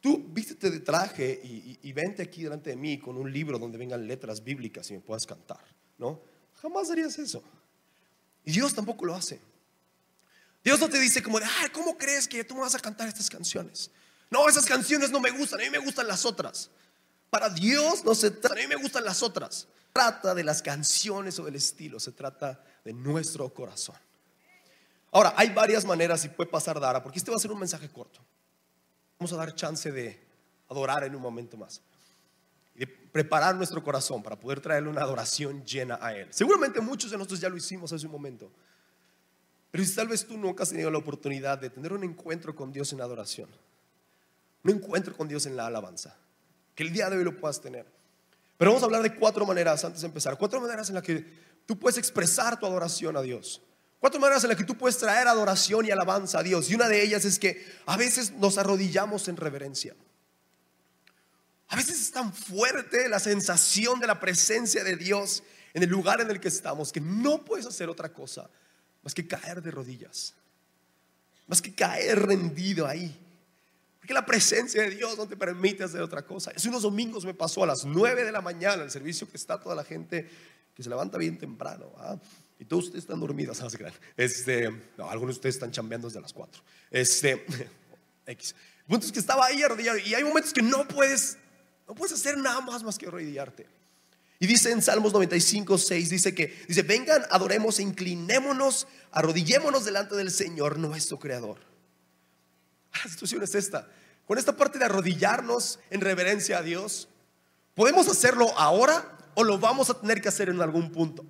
Tú 0.00 0.24
vístete 0.28 0.70
de 0.70 0.80
traje 0.80 1.40
y, 1.42 1.78
y, 1.82 1.92
vente 1.92 2.22
aquí 2.22 2.42
delante 2.42 2.70
de 2.70 2.76
mí 2.76 2.98
con 2.98 3.16
un 3.16 3.32
libro 3.32 3.58
donde 3.58 3.76
vengan 3.76 4.06
letras 4.06 4.44
bíblicas 4.44 4.88
y 4.90 4.94
me 4.94 5.00
puedas 5.00 5.26
cantar, 5.26 5.64
¿no? 5.98 6.20
Jamás 6.62 6.90
harías 6.90 7.18
eso. 7.18 7.42
Y 8.44 8.52
Dios 8.52 8.74
tampoco 8.74 9.04
lo 9.04 9.14
hace. 9.14 9.40
Dios 10.66 10.80
no 10.80 10.88
te 10.88 10.98
dice 10.98 11.22
como 11.22 11.38
de, 11.38 11.46
ay, 11.46 11.70
¿cómo 11.70 11.96
crees 11.96 12.26
que 12.26 12.42
tú 12.42 12.56
me 12.56 12.62
vas 12.62 12.74
a 12.74 12.80
cantar 12.80 13.06
estas 13.06 13.30
canciones? 13.30 13.88
No, 14.28 14.48
esas 14.48 14.66
canciones 14.66 15.12
no 15.12 15.20
me 15.20 15.30
gustan, 15.30 15.60
a 15.60 15.62
mí 15.62 15.70
me 15.70 15.78
gustan 15.78 16.08
las 16.08 16.26
otras. 16.26 16.70
Para 17.30 17.48
Dios 17.48 18.04
no 18.04 18.16
se 18.16 18.32
trata, 18.32 18.56
a 18.56 18.58
mí 18.58 18.66
me 18.66 18.74
gustan 18.74 19.04
las 19.04 19.22
otras. 19.22 19.68
Trata 19.92 20.34
de 20.34 20.42
las 20.42 20.62
canciones 20.62 21.38
o 21.38 21.44
del 21.44 21.54
estilo, 21.54 22.00
se 22.00 22.10
trata 22.10 22.64
de 22.84 22.92
nuestro 22.92 23.48
corazón. 23.54 23.94
Ahora, 25.12 25.34
hay 25.36 25.50
varias 25.50 25.84
maneras 25.84 26.24
y 26.24 26.30
puede 26.30 26.50
pasar 26.50 26.80
Dara, 26.80 27.00
porque 27.00 27.20
este 27.20 27.30
va 27.30 27.36
a 27.36 27.40
ser 27.40 27.52
un 27.52 27.60
mensaje 27.60 27.88
corto. 27.88 28.18
Vamos 29.20 29.32
a 29.34 29.36
dar 29.36 29.54
chance 29.54 29.92
de 29.92 30.20
adorar 30.68 31.04
en 31.04 31.14
un 31.14 31.22
momento 31.22 31.56
más. 31.56 31.80
Y 32.74 32.80
de 32.80 32.88
preparar 32.88 33.54
nuestro 33.54 33.84
corazón 33.84 34.20
para 34.20 34.34
poder 34.34 34.60
traerle 34.60 34.88
una 34.88 35.02
adoración 35.02 35.64
llena 35.64 35.96
a 36.02 36.12
Él. 36.12 36.26
Seguramente 36.32 36.80
muchos 36.80 37.12
de 37.12 37.18
nosotros 37.18 37.38
ya 37.38 37.48
lo 37.48 37.56
hicimos 37.56 37.92
hace 37.92 38.06
un 38.06 38.12
momento. 38.12 38.50
Pero 39.76 39.86
si 39.86 39.94
tal 39.94 40.08
vez 40.08 40.24
tú 40.24 40.38
nunca 40.38 40.62
has 40.62 40.70
tenido 40.70 40.90
la 40.90 40.96
oportunidad 40.96 41.58
de 41.58 41.68
tener 41.68 41.92
un 41.92 42.02
encuentro 42.02 42.54
con 42.54 42.72
Dios 42.72 42.94
en 42.94 43.02
adoración, 43.02 43.50
un 44.64 44.70
encuentro 44.70 45.14
con 45.14 45.28
Dios 45.28 45.44
en 45.44 45.54
la 45.54 45.66
alabanza, 45.66 46.16
que 46.74 46.82
el 46.82 46.94
día 46.94 47.10
de 47.10 47.18
hoy 47.18 47.24
lo 47.24 47.36
puedas 47.36 47.60
tener. 47.60 47.84
Pero 48.56 48.70
vamos 48.70 48.82
a 48.82 48.86
hablar 48.86 49.02
de 49.02 49.14
cuatro 49.14 49.44
maneras 49.44 49.84
antes 49.84 50.00
de 50.00 50.06
empezar. 50.06 50.38
Cuatro 50.38 50.62
maneras 50.62 50.88
en 50.88 50.94
las 50.94 51.04
que 51.04 51.26
tú 51.66 51.78
puedes 51.78 51.98
expresar 51.98 52.58
tu 52.58 52.64
adoración 52.64 53.18
a 53.18 53.20
Dios. 53.20 53.60
Cuatro 54.00 54.18
maneras 54.18 54.44
en 54.44 54.48
las 54.48 54.56
que 54.56 54.64
tú 54.64 54.78
puedes 54.78 54.96
traer 54.96 55.28
adoración 55.28 55.84
y 55.84 55.90
alabanza 55.90 56.38
a 56.38 56.42
Dios. 56.42 56.70
Y 56.70 56.74
una 56.74 56.88
de 56.88 57.02
ellas 57.02 57.26
es 57.26 57.38
que 57.38 57.62
a 57.84 57.98
veces 57.98 58.32
nos 58.32 58.56
arrodillamos 58.56 59.28
en 59.28 59.36
reverencia. 59.36 59.94
A 61.68 61.76
veces 61.76 62.00
es 62.00 62.12
tan 62.12 62.32
fuerte 62.32 63.10
la 63.10 63.18
sensación 63.18 64.00
de 64.00 64.06
la 64.06 64.20
presencia 64.20 64.82
de 64.84 64.96
Dios 64.96 65.42
en 65.74 65.82
el 65.82 65.90
lugar 65.90 66.22
en 66.22 66.30
el 66.30 66.40
que 66.40 66.48
estamos 66.48 66.92
que 66.92 67.00
no 67.02 67.44
puedes 67.44 67.66
hacer 67.66 67.90
otra 67.90 68.10
cosa 68.10 68.48
más 69.06 69.14
que 69.14 69.24
caer 69.24 69.62
de 69.62 69.70
rodillas, 69.70 70.34
más 71.46 71.62
que 71.62 71.72
caer 71.72 72.26
rendido 72.26 72.88
ahí. 72.88 73.16
Porque 74.00 74.12
la 74.12 74.26
presencia 74.26 74.82
de 74.82 74.90
Dios 74.90 75.16
no 75.16 75.28
te 75.28 75.36
permite 75.36 75.84
hacer 75.84 76.02
otra 76.02 76.22
cosa. 76.22 76.50
Hace 76.50 76.68
unos 76.68 76.82
domingos 76.82 77.24
me 77.24 77.32
pasó 77.32 77.62
a 77.62 77.68
las 77.68 77.84
9 77.84 78.24
de 78.24 78.32
la 78.32 78.40
mañana, 78.40 78.82
el 78.82 78.90
servicio 78.90 79.30
que 79.30 79.36
está 79.36 79.60
toda 79.60 79.76
la 79.76 79.84
gente 79.84 80.28
que 80.74 80.82
se 80.82 80.88
levanta 80.88 81.18
bien 81.18 81.38
temprano. 81.38 81.92
¿ah? 81.98 82.16
Y 82.58 82.64
todos 82.64 82.86
ustedes 82.86 83.04
están 83.04 83.20
dormidos, 83.20 83.58
¿sabes? 83.58 83.78
Este, 84.16 84.70
no, 84.98 85.08
algunos 85.08 85.36
de 85.36 85.38
ustedes 85.38 85.54
están 85.54 85.70
chambeando 85.70 86.08
desde 86.08 86.20
las 86.20 86.32
4. 86.32 86.60
Este, 86.90 87.46
X. 88.26 88.56
El 88.80 88.86
punto 88.86 89.06
es 89.06 89.12
que 89.12 89.20
estaba 89.20 89.46
ahí 89.46 89.62
arrodillado 89.62 89.98
y 89.98 90.14
hay 90.14 90.24
momentos 90.24 90.52
que 90.52 90.62
no 90.62 90.88
puedes 90.88 91.38
no 91.86 91.94
puedes 91.94 92.12
hacer 92.12 92.36
nada 92.38 92.60
más 92.60 92.82
más 92.82 92.98
que 92.98 93.06
arrodillarte. 93.06 93.68
Y 94.38 94.46
dice 94.46 94.70
en 94.70 94.82
Salmos 94.82 95.12
95, 95.12 95.78
6, 95.78 96.10
dice 96.10 96.34
que, 96.34 96.64
dice, 96.68 96.82
vengan, 96.82 97.22
adoremos 97.30 97.78
e 97.78 97.82
inclinémonos, 97.82 98.86
arrodillémonos 99.10 99.84
delante 99.84 100.14
del 100.14 100.30
Señor, 100.30 100.78
nuestro 100.78 101.18
Creador. 101.18 101.58
La 103.04 103.10
situación 103.10 103.42
es 103.42 103.54
esta. 103.54 103.88
Con 104.26 104.38
esta 104.38 104.56
parte 104.56 104.78
de 104.78 104.84
arrodillarnos 104.84 105.78
en 105.90 106.00
reverencia 106.00 106.58
a 106.58 106.62
Dios, 106.62 107.08
¿podemos 107.74 108.08
hacerlo 108.08 108.52
ahora 108.58 109.16
o 109.34 109.44
lo 109.44 109.58
vamos 109.58 109.88
a 109.88 110.00
tener 110.00 110.20
que 110.20 110.28
hacer 110.28 110.48
en 110.48 110.60
algún 110.60 110.92
punto? 110.92 111.24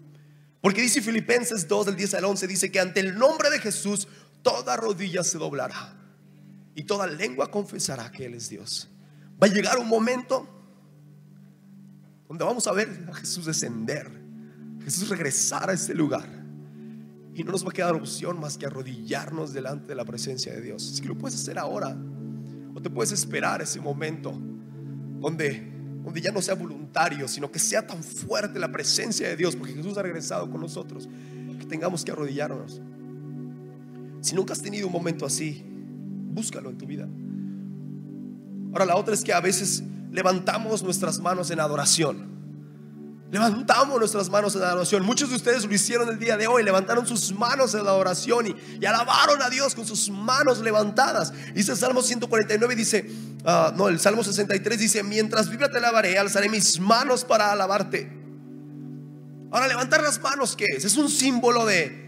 Porque 0.60 0.82
dice 0.82 1.00
Filipenses 1.00 1.68
2, 1.68 1.86
del 1.86 1.96
10 1.96 2.14
al 2.14 2.24
11, 2.24 2.46
dice 2.48 2.72
que 2.72 2.80
ante 2.80 3.00
el 3.00 3.16
nombre 3.16 3.50
de 3.50 3.60
Jesús 3.60 4.08
toda 4.42 4.76
rodilla 4.76 5.22
se 5.22 5.38
doblará 5.38 5.94
y 6.74 6.84
toda 6.84 7.06
lengua 7.06 7.50
confesará 7.50 8.10
que 8.10 8.26
Él 8.26 8.34
es 8.34 8.48
Dios. 8.48 8.88
Va 9.40 9.46
a 9.46 9.50
llegar 9.50 9.78
un 9.78 9.88
momento 9.88 10.55
donde 12.28 12.44
vamos 12.44 12.66
a 12.66 12.72
ver 12.72 13.06
a 13.08 13.14
Jesús 13.14 13.46
descender, 13.46 14.10
Jesús 14.82 15.08
regresar 15.08 15.70
a 15.70 15.72
este 15.72 15.94
lugar. 15.94 16.28
Y 17.34 17.44
no 17.44 17.52
nos 17.52 17.64
va 17.64 17.70
a 17.70 17.72
quedar 17.72 17.94
opción 17.94 18.40
más 18.40 18.56
que 18.56 18.66
arrodillarnos 18.66 19.52
delante 19.52 19.88
de 19.88 19.94
la 19.94 20.04
presencia 20.04 20.54
de 20.54 20.62
Dios. 20.62 20.82
Si 20.82 21.04
lo 21.04 21.16
puedes 21.16 21.38
hacer 21.38 21.58
ahora, 21.58 21.96
o 22.74 22.80
te 22.80 22.90
puedes 22.90 23.12
esperar 23.12 23.60
ese 23.62 23.80
momento 23.80 24.32
donde, 25.20 25.70
donde 26.02 26.20
ya 26.20 26.32
no 26.32 26.40
sea 26.40 26.54
voluntario, 26.54 27.28
sino 27.28 27.50
que 27.50 27.58
sea 27.58 27.86
tan 27.86 28.02
fuerte 28.02 28.58
la 28.58 28.70
presencia 28.70 29.28
de 29.28 29.36
Dios, 29.36 29.54
porque 29.54 29.74
Jesús 29.74 29.96
ha 29.98 30.02
regresado 30.02 30.50
con 30.50 30.60
nosotros, 30.60 31.08
que 31.58 31.66
tengamos 31.66 32.04
que 32.04 32.12
arrodillarnos. 32.12 32.80
Si 34.20 34.34
nunca 34.34 34.52
has 34.52 34.62
tenido 34.62 34.86
un 34.86 34.92
momento 34.92 35.26
así, 35.26 35.64
búscalo 35.66 36.70
en 36.70 36.78
tu 36.78 36.86
vida. 36.86 37.08
Ahora 38.72 38.84
la 38.84 38.96
otra 38.96 39.14
es 39.14 39.22
que 39.22 39.32
a 39.32 39.40
veces 39.40 39.82
levantamos 40.10 40.82
nuestras 40.82 41.18
manos 41.20 41.50
en 41.50 41.60
adoración. 41.60 42.36
Levantamos 43.30 43.98
nuestras 43.98 44.30
manos 44.30 44.54
en 44.54 44.62
adoración. 44.62 45.04
Muchos 45.04 45.30
de 45.30 45.36
ustedes 45.36 45.64
lo 45.64 45.74
hicieron 45.74 46.08
el 46.08 46.18
día 46.18 46.36
de 46.36 46.46
hoy. 46.46 46.62
Levantaron 46.62 47.06
sus 47.06 47.32
manos 47.32 47.74
en 47.74 47.80
adoración 47.80 48.46
y, 48.46 48.86
alabaron 48.86 49.42
a 49.42 49.50
Dios 49.50 49.74
con 49.74 49.84
sus 49.84 50.10
manos 50.10 50.60
levantadas. 50.60 51.32
Dice 51.52 51.72
el 51.72 51.78
Salmo 51.78 52.02
149, 52.02 52.76
dice, 52.76 53.10
ah, 53.44 53.72
no, 53.76 53.88
el 53.88 53.98
Salmo 53.98 54.22
63 54.22 54.78
dice, 54.78 55.02
mientras 55.02 55.50
viva 55.50 55.68
te 55.68 55.78
alabaré, 55.78 56.16
alzaré 56.18 56.48
mis 56.48 56.78
manos 56.78 57.24
para 57.24 57.50
alabarte. 57.50 58.12
Ahora, 59.50 59.66
levantar 59.66 60.02
las 60.02 60.20
manos, 60.20 60.54
¿qué 60.54 60.66
es? 60.76 60.84
Es 60.84 60.96
un 60.96 61.08
símbolo 61.08 61.66
de, 61.66 62.04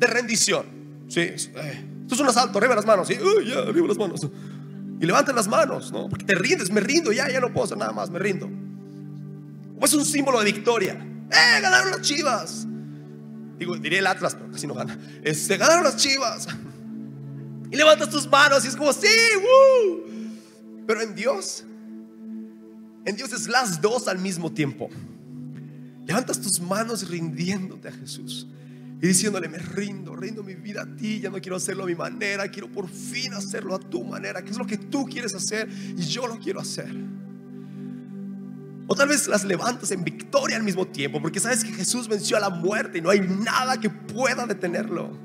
rendición. 0.00 0.66
Sí, 1.08 1.20
eh, 1.20 1.84
esto 2.02 2.14
es 2.14 2.20
un 2.20 2.28
asalto, 2.28 2.58
arriba 2.58 2.74
las 2.74 2.86
manos. 2.86 3.08
ya, 3.08 3.58
arriba 3.60 3.88
las 3.88 3.98
manos. 3.98 4.20
Y 5.00 5.06
levanten 5.06 5.36
las 5.36 5.48
manos, 5.48 5.92
¿no? 5.92 6.08
Porque 6.08 6.24
te 6.24 6.34
rindes, 6.34 6.70
me 6.70 6.80
rindo, 6.80 7.12
ya, 7.12 7.30
ya 7.30 7.40
no 7.40 7.52
puedo 7.52 7.64
hacer 7.64 7.78
nada 7.78 7.92
más, 7.92 8.10
me 8.10 8.18
rindo. 8.18 8.48
O 9.80 9.84
es 9.84 9.94
un 9.94 10.04
símbolo 10.04 10.38
de 10.40 10.46
victoria. 10.46 10.94
¡Eh, 10.94 11.60
ganaron 11.60 11.92
las 11.92 12.02
chivas! 12.02 12.66
Digo, 13.58 13.76
diría 13.76 14.00
el 14.00 14.06
Atlas, 14.06 14.34
pero 14.34 14.50
casi 14.50 14.66
no 14.66 14.74
gana. 14.74 14.98
Este, 15.22 15.56
ganaron 15.56 15.84
las 15.84 15.96
chivas. 15.96 16.48
Y 17.70 17.76
levantas 17.76 18.10
tus 18.10 18.28
manos 18.28 18.64
y 18.64 18.68
es 18.68 18.76
como, 18.76 18.92
sí, 18.92 19.06
¡woo! 19.36 20.04
Pero 20.86 21.02
en 21.02 21.14
Dios, 21.14 21.64
en 23.04 23.16
Dios 23.16 23.32
es 23.32 23.46
las 23.46 23.80
dos 23.80 24.08
al 24.08 24.18
mismo 24.18 24.50
tiempo. 24.52 24.88
Levantas 26.06 26.40
tus 26.40 26.60
manos 26.60 27.08
rindiéndote 27.08 27.88
a 27.88 27.92
Jesús 27.92 28.48
y 29.00 29.06
diciéndole, 29.06 29.48
me 29.48 29.58
rindo, 29.58 30.16
rindo 30.16 30.42
mi 30.42 30.54
vida 30.54 30.82
a 30.82 30.96
ti, 30.96 31.20
ya 31.20 31.30
no 31.30 31.40
quiero 31.40 31.56
hacerlo 31.56 31.84
a 31.84 31.86
mi 31.86 31.94
manera, 31.94 32.48
quiero 32.48 32.68
por 32.68 32.88
fin 32.88 33.32
hacerlo 33.32 33.76
a 33.76 33.78
tu 33.78 34.02
manera, 34.02 34.42
que 34.42 34.50
es 34.50 34.58
lo 34.58 34.66
que 34.66 34.76
tú 34.76 35.04
quieres 35.04 35.34
hacer 35.34 35.68
y 35.96 36.02
yo 36.02 36.26
lo 36.26 36.36
quiero 36.38 36.60
hacer. 36.60 36.92
O 38.88 38.96
tal 38.96 39.08
vez 39.08 39.28
las 39.28 39.44
levantas 39.44 39.92
en 39.92 40.02
victoria 40.02 40.56
al 40.56 40.64
mismo 40.64 40.84
tiempo, 40.88 41.22
porque 41.22 41.38
sabes 41.38 41.62
que 41.62 41.72
Jesús 41.72 42.08
venció 42.08 42.36
a 42.38 42.40
la 42.40 42.50
muerte 42.50 42.98
y 42.98 43.00
no 43.00 43.10
hay 43.10 43.20
nada 43.20 43.78
que 43.78 43.88
pueda 43.88 44.46
detenerlo. 44.46 45.16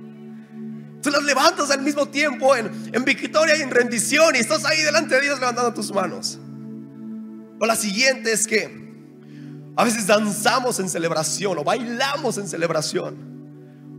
Tú 1.01 1.09
las 1.09 1.23
levantas 1.23 1.71
al 1.71 1.81
mismo 1.81 2.07
tiempo 2.07 2.55
en, 2.55 2.69
en 2.93 3.03
victoria 3.03 3.57
y 3.57 3.61
en 3.61 3.71
rendición 3.71 4.35
y 4.35 4.39
estás 4.39 4.65
ahí 4.65 4.83
delante 4.83 5.15
de 5.15 5.21
Dios 5.21 5.39
levantando 5.39 5.73
tus 5.73 5.91
manos. 5.91 6.37
O 7.59 7.65
la 7.65 7.75
siguiente 7.75 8.31
es 8.31 8.45
que 8.45 8.83
a 9.75 9.83
veces 9.83 10.05
danzamos 10.05 10.79
en 10.79 10.89
celebración 10.89 11.57
o 11.57 11.63
bailamos 11.63 12.37
en 12.37 12.47
celebración. 12.47 13.32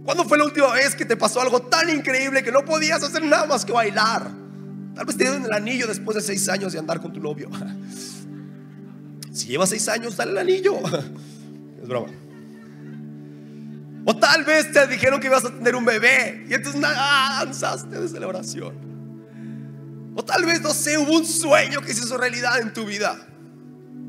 ¿Cuándo 0.05 0.25
fue 0.25 0.37
la 0.37 0.45
última 0.45 0.73
vez 0.73 0.95
que 0.95 1.05
te 1.05 1.17
pasó 1.17 1.41
algo 1.41 1.63
tan 1.63 1.89
increíble 1.89 2.43
que 2.43 2.53
no 2.53 2.65
podías 2.65 3.03
hacer 3.03 3.25
nada 3.25 3.47
más 3.47 3.65
que 3.65 3.73
bailar? 3.73 4.31
Tal 4.95 5.07
vez 5.07 5.17
te 5.17 5.25
dieron 5.25 5.45
el 5.45 5.53
anillo 5.53 5.87
después 5.87 6.15
de 6.15 6.21
seis 6.21 6.49
años 6.49 6.73
de 6.73 6.79
andar 6.79 7.01
con 7.01 7.13
tu 7.13 7.21
novio. 7.21 7.51
Si 9.33 9.49
llevas 9.49 9.71
seis 9.71 9.89
años, 9.89 10.17
dale 10.17 10.31
el 10.31 10.39
anillo. 10.39 10.79
Es 11.83 11.89
broma. 11.89 12.13
O 14.05 14.17
tal 14.17 14.45
vez 14.45 14.71
te 14.71 14.87
dijeron 14.87 15.19
que 15.19 15.27
ibas 15.27 15.45
a 15.45 15.51
tener 15.51 15.75
un 15.75 15.85
bebé 15.85 16.47
y 16.49 16.55
entonces 16.55 16.81
danzaste 16.81 18.01
de 18.01 18.09
celebración. 18.09 18.75
O 20.15 20.25
tal 20.25 20.45
vez, 20.45 20.61
no 20.61 20.73
sé, 20.73 20.99
hubo 20.99 21.17
un 21.17 21.27
sueño 21.27 21.81
que 21.81 21.93
se 21.93 22.05
hizo 22.05 22.17
realidad 22.17 22.61
en 22.61 22.73
tu 22.73 22.85
vida. 22.85 23.17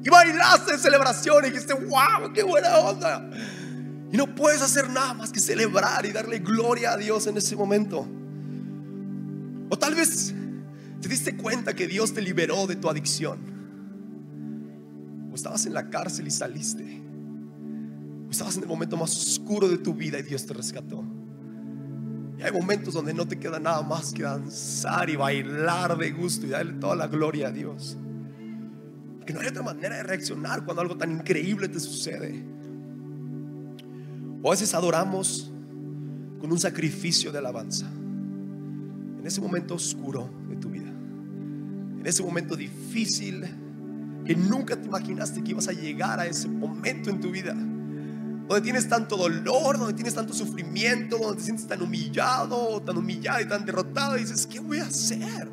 Y 0.04 0.10
bailaste 0.10 0.74
de 0.74 0.78
celebración 0.78 1.46
y 1.46 1.50
dijiste, 1.50 1.74
wow, 1.74 2.32
qué 2.34 2.44
buena 2.44 2.78
onda. 2.78 3.28
Y 4.16 4.18
no 4.18 4.34
puedes 4.34 4.62
hacer 4.62 4.90
nada 4.90 5.14
más 5.14 5.30
que 5.30 5.42
celebrar 5.42 6.06
y 6.06 6.14
darle 6.14 6.40
gloria 6.40 6.94
a 6.94 6.98
Dios 6.98 7.28
en 7.28 7.36
ese 7.36 7.54
momento. 7.54 8.08
O 9.70 9.78
tal 9.78 9.94
vez 9.94 10.34
te 11.02 11.10
diste 11.10 11.36
cuenta 11.36 11.74
que 11.74 11.86
Dios 11.86 12.14
te 12.14 12.22
liberó 12.22 12.66
de 12.66 12.78
tu 12.78 12.90
adicción. 12.90 13.40
O 15.30 15.36
estabas 15.36 15.66
en 15.66 15.74
la 15.74 15.90
cárcel 15.90 16.28
y 16.28 16.32
saliste. 16.32 17.04
O 18.26 18.32
estabas 18.32 18.56
en 18.56 18.64
el 18.64 18.70
momento 18.70 18.96
más 18.96 19.14
oscuro 19.18 19.68
de 19.68 19.80
tu 19.80 19.94
vida 19.94 20.18
y 20.18 20.24
Dios 20.24 20.46
te 20.46 20.54
rescató. 20.54 21.04
Y 22.40 22.42
hay 22.42 22.54
momentos 22.54 22.94
donde 22.94 23.14
no 23.14 23.28
te 23.28 23.38
queda 23.38 23.60
nada 23.60 23.82
más 23.82 24.14
que 24.14 24.24
danzar 24.24 25.10
y 25.10 25.18
bailar 25.18 25.98
de 25.98 26.12
gusto 26.12 26.46
y 26.46 26.52
darle 26.52 26.72
toda 26.80 26.96
la 26.96 27.08
gloria 27.08 27.50
a 27.50 27.52
Dios. 27.52 27.98
Porque 29.18 29.34
no 29.34 29.42
hay 29.42 29.48
otra 29.48 29.64
manera 29.64 29.98
de 29.98 30.04
reaccionar 30.04 30.64
cuando 30.64 30.82
algo 30.84 30.96
tan 30.96 31.12
increíble 31.12 31.68
te 31.68 31.82
sucede. 31.82 32.56
O 34.46 34.50
a 34.50 34.52
veces 34.52 34.76
adoramos 34.76 35.52
con 36.40 36.52
un 36.52 36.60
sacrificio 36.60 37.32
de 37.32 37.40
alabanza. 37.40 37.88
En 37.88 39.24
ese 39.26 39.42
momento 39.42 39.74
oscuro 39.74 40.30
de 40.48 40.56
tu 40.58 40.70
vida. 40.70 40.88
En 40.88 42.04
ese 42.06 42.22
momento 42.22 42.56
difícil 42.56 43.44
que 44.24 44.36
nunca 44.36 44.76
te 44.80 44.86
imaginaste 44.86 45.44
que 45.44 45.50
ibas 45.50 45.68
a 45.68 45.72
llegar 45.72 46.20
a 46.20 46.28
ese 46.28 46.48
momento 46.48 47.10
en 47.10 47.20
tu 47.20 47.32
vida. 47.32 47.56
Donde 47.56 48.62
tienes 48.62 48.88
tanto 48.88 49.18
dolor, 49.18 49.80
donde 49.80 49.96
tienes 49.96 50.14
tanto 50.14 50.32
sufrimiento, 50.32 51.18
donde 51.18 51.38
te 51.38 51.44
sientes 51.44 51.66
tan 51.66 51.82
humillado, 51.82 52.84
tan 52.84 53.00
humillado 53.00 53.42
y 53.42 53.48
tan 53.48 53.66
derrotado. 53.66 54.16
Y 54.16 54.20
dices, 54.20 54.46
¿qué 54.46 54.60
voy 54.60 54.78
a 54.78 54.86
hacer? 54.86 55.50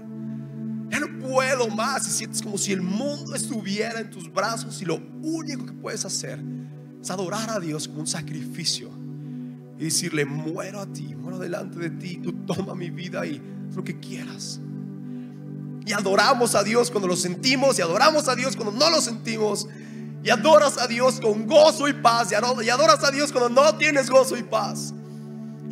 Ya 0.90 1.00
no 1.00 1.18
puedo 1.18 1.66
más 1.68 2.07
y 2.09 2.11
sientes 2.11 2.42
como 2.42 2.59
si 2.59 2.72
el 2.72 2.83
mundo 2.83 3.35
estuviera 3.35 4.00
en 4.00 4.11
tus 4.11 4.31
brazos 4.31 4.83
y 4.83 4.85
lo 4.85 5.00
único 5.22 5.64
que 5.64 5.72
puedes 5.72 6.05
hacer 6.05 6.38
es 7.02 7.10
adorar 7.10 7.50
a 7.50 7.60
Dios 7.60 7.88
con 7.88 8.00
un 8.00 8.06
sacrificio 8.06 8.88
y 9.78 9.84
decirle, 9.84 10.24
muero 10.24 10.80
a 10.80 10.86
ti, 10.86 11.14
muero 11.14 11.38
delante 11.38 11.78
de 11.78 11.90
ti, 11.90 12.18
tú 12.18 12.32
toma 12.46 12.74
mi 12.74 12.90
vida 12.90 13.26
y 13.26 13.42
lo 13.74 13.82
que 13.82 13.98
quieras. 13.98 14.60
Y 15.84 15.92
adoramos 15.92 16.54
a 16.54 16.62
Dios 16.62 16.90
cuando 16.90 17.08
lo 17.08 17.16
sentimos 17.16 17.78
y 17.78 17.82
adoramos 17.82 18.28
a 18.28 18.36
Dios 18.36 18.54
cuando 18.56 18.78
no 18.78 18.88
lo 18.88 19.00
sentimos. 19.00 19.66
Y 20.22 20.30
adoras 20.30 20.78
a 20.78 20.86
Dios 20.86 21.20
con 21.20 21.48
gozo 21.48 21.88
y 21.88 21.92
paz. 21.92 22.30
Y 22.30 22.34
adoras 22.36 23.02
a 23.02 23.10
Dios 23.10 23.32
cuando 23.32 23.48
no 23.50 23.76
tienes 23.76 24.08
gozo 24.08 24.36
y 24.36 24.44
paz 24.44 24.94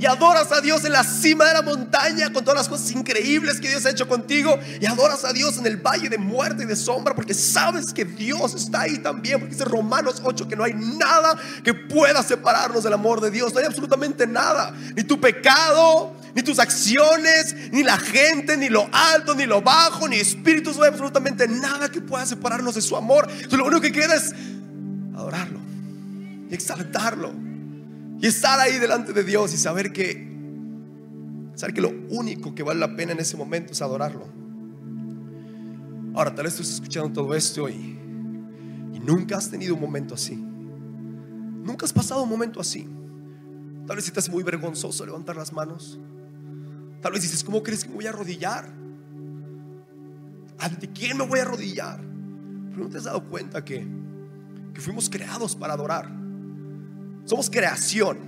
y 0.01 0.07
adoras 0.07 0.51
a 0.51 0.63
Dios 0.63 0.83
en 0.87 0.93
la 0.93 1.05
cima 1.05 1.45
de 1.45 1.53
la 1.53 1.61
montaña 1.61 2.33
con 2.33 2.43
todas 2.43 2.59
las 2.59 2.69
cosas 2.71 2.91
increíbles 2.93 3.61
que 3.61 3.69
Dios 3.69 3.85
ha 3.85 3.91
hecho 3.91 4.09
contigo 4.09 4.59
y 4.81 4.87
adoras 4.87 5.27
a 5.27 5.33
Dios 5.35 5.59
en 5.59 5.67
el 5.67 5.77
valle 5.77 6.09
de 6.09 6.17
muerte 6.17 6.63
y 6.63 6.67
de 6.67 6.75
sombra 6.75 7.15
porque 7.15 7.35
sabes 7.35 7.93
que 7.93 8.07
Dios 8.07 8.55
está 8.55 8.83
ahí 8.83 8.97
también, 8.97 9.39
porque 9.39 9.55
dice 9.55 9.67
Romanos 9.67 10.23
8 10.25 10.49
que 10.49 10.57
no 10.57 10.65
hay 10.65 10.73
nada 10.73 11.39
que 11.63 11.75
pueda 11.75 12.23
separarnos 12.23 12.83
del 12.83 12.95
amor 12.95 13.21
de 13.21 13.31
Dios, 13.31 13.53
no 13.53 13.61
hay 13.61 13.67
absolutamente 13.67 14.27
nada, 14.27 14.75
ni 14.97 15.05
tu 15.05 15.21
pecado, 15.21 16.17
ni 16.35 16.43
tus 16.43 16.59
acciones, 16.59 17.55
ni 17.71 17.83
la 17.83 17.99
gente, 17.99 18.57
ni 18.57 18.71
lo 18.71 18.89
alto, 18.91 19.35
ni 19.35 19.45
lo 19.45 19.61
bajo, 19.61 20.09
ni 20.09 20.17
espíritus, 20.17 20.79
no 20.79 20.85
hay 20.85 20.89
absolutamente 20.89 21.47
nada 21.47 21.91
que 21.91 22.01
pueda 22.01 22.25
separarnos 22.25 22.75
de 22.75 22.81
su 22.81 22.97
amor. 22.97 23.27
Entonces 23.29 23.59
lo 23.59 23.67
único 23.67 23.83
que 23.83 23.93
queda 23.93 24.15
es 24.15 24.33
adorarlo 25.15 25.61
y 26.51 26.55
exaltarlo. 26.55 27.50
Y 28.21 28.27
estar 28.27 28.61
ahí 28.61 28.79
delante 28.79 29.15
de 29.15 29.25
Dios 29.25 29.55
y 29.55 29.57
saber 29.57 29.93
que, 29.93 30.29
saber 31.55 31.75
que 31.75 31.81
lo 31.81 31.91
único 32.11 32.55
que 32.55 32.63
vale 32.63 32.79
la 32.79 32.95
pena 32.95 33.13
en 33.13 33.19
ese 33.19 33.37
momento 33.37 33.73
es 33.73 33.81
adorarlo. 33.81 34.29
Ahora, 36.15 36.35
tal 36.35 36.45
vez 36.45 36.55
tú 36.55 36.63
estás 36.63 36.75
escuchando 36.75 37.11
todo 37.11 37.35
esto 37.35 37.69
y, 37.69 37.99
y 38.93 39.01
nunca 39.01 39.39
has 39.39 39.51
tenido 39.51 39.75
un 39.75 39.81
momento 39.81 40.15
así. 40.15 40.37
Nunca 40.37 41.87
has 41.87 41.95
pasado 41.95 42.23
un 42.23 42.29
momento 42.29 42.61
así. 42.61 42.87
Tal 43.87 43.97
vez 43.97 44.13
hace 44.15 44.31
muy 44.31 44.43
vergonzoso 44.43 45.07
levantar 45.07 45.37
las 45.37 45.53
manos. 45.53 45.99
Tal 47.01 47.13
vez 47.13 47.23
dices, 47.23 47.43
¿cómo 47.43 47.63
crees 47.63 47.85
que 47.85 47.89
me 47.89 47.97
voy 47.97 48.07
a 48.07 48.11
arrodillar? 48.11 48.71
¿Ante 50.59 50.91
quién 50.91 51.17
me 51.17 51.27
voy 51.27 51.39
a 51.39 51.43
arrodillar? 51.43 52.01
Pero 52.71 52.85
no 52.85 52.91
te 52.91 52.99
has 52.99 53.05
dado 53.05 53.25
cuenta 53.25 53.65
que, 53.65 53.87
que 54.75 54.81
fuimos 54.81 55.09
creados 55.09 55.57
para 55.57 55.73
adorar. 55.73 56.20
Somos 57.31 57.49
creación. 57.49 58.19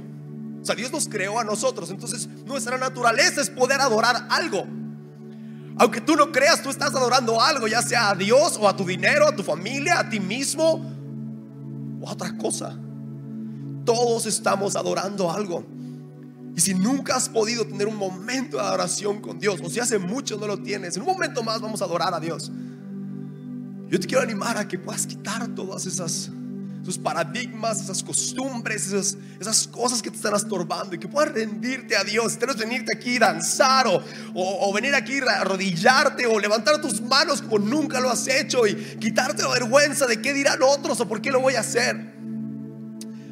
O 0.62 0.64
sea, 0.64 0.76
Dios 0.76 0.92
nos 0.92 1.08
creó 1.08 1.40
a 1.40 1.42
nosotros. 1.42 1.90
Entonces, 1.90 2.28
nuestra 2.46 2.78
naturaleza 2.78 3.40
es 3.40 3.50
poder 3.50 3.80
adorar 3.80 4.28
algo. 4.30 4.64
Aunque 5.76 6.00
tú 6.00 6.14
no 6.14 6.30
creas, 6.30 6.62
tú 6.62 6.70
estás 6.70 6.94
adorando 6.94 7.40
algo, 7.40 7.66
ya 7.66 7.82
sea 7.82 8.10
a 8.10 8.14
Dios 8.14 8.56
o 8.60 8.68
a 8.68 8.76
tu 8.76 8.84
dinero, 8.84 9.26
a 9.26 9.34
tu 9.34 9.42
familia, 9.42 9.98
a 9.98 10.08
ti 10.08 10.20
mismo 10.20 10.88
o 12.00 12.08
a 12.08 12.12
otra 12.12 12.38
cosa. 12.38 12.78
Todos 13.84 14.26
estamos 14.26 14.76
adorando 14.76 15.32
algo. 15.32 15.66
Y 16.54 16.60
si 16.60 16.72
nunca 16.72 17.16
has 17.16 17.28
podido 17.28 17.66
tener 17.66 17.88
un 17.88 17.96
momento 17.96 18.58
de 18.58 18.62
adoración 18.62 19.20
con 19.20 19.40
Dios, 19.40 19.60
o 19.64 19.68
si 19.68 19.80
hace 19.80 19.98
mucho 19.98 20.36
no 20.36 20.46
lo 20.46 20.58
tienes, 20.58 20.94
en 20.94 21.02
un 21.02 21.08
momento 21.08 21.42
más 21.42 21.60
vamos 21.60 21.82
a 21.82 21.86
adorar 21.86 22.14
a 22.14 22.20
Dios. 22.20 22.52
Yo 23.88 23.98
te 23.98 24.06
quiero 24.06 24.22
animar 24.22 24.58
a 24.58 24.68
que 24.68 24.78
puedas 24.78 25.08
quitar 25.08 25.48
todas 25.56 25.86
esas 25.86 26.30
esos 26.82 26.98
paradigmas, 26.98 27.80
esas 27.80 28.02
costumbres, 28.02 28.88
esas, 28.88 29.16
esas, 29.40 29.68
cosas 29.68 30.02
que 30.02 30.10
te 30.10 30.16
están 30.16 30.34
estorbando 30.34 30.96
y 30.96 30.98
que 30.98 31.06
puedas 31.06 31.32
rendirte 31.32 31.96
a 31.96 32.02
Dios. 32.02 32.36
Tienes 32.36 32.56
venirte 32.56 32.96
aquí 32.96 33.16
y 33.16 33.18
danzar 33.18 33.86
o, 33.86 34.02
o, 34.34 34.72
venir 34.72 34.94
aquí 34.94 35.20
a 35.20 35.42
arrodillarte 35.42 36.26
o 36.26 36.40
levantar 36.40 36.80
tus 36.80 37.00
manos 37.00 37.40
como 37.40 37.60
nunca 37.60 38.00
lo 38.00 38.10
has 38.10 38.26
hecho 38.26 38.66
y 38.66 38.74
quitarte 38.74 39.42
la 39.42 39.50
vergüenza 39.50 40.06
de 40.06 40.20
qué 40.20 40.32
dirán 40.32 40.58
otros 40.60 41.00
o 41.00 41.08
por 41.08 41.22
qué 41.22 41.30
lo 41.30 41.40
voy 41.40 41.54
a 41.54 41.60
hacer. 41.60 42.14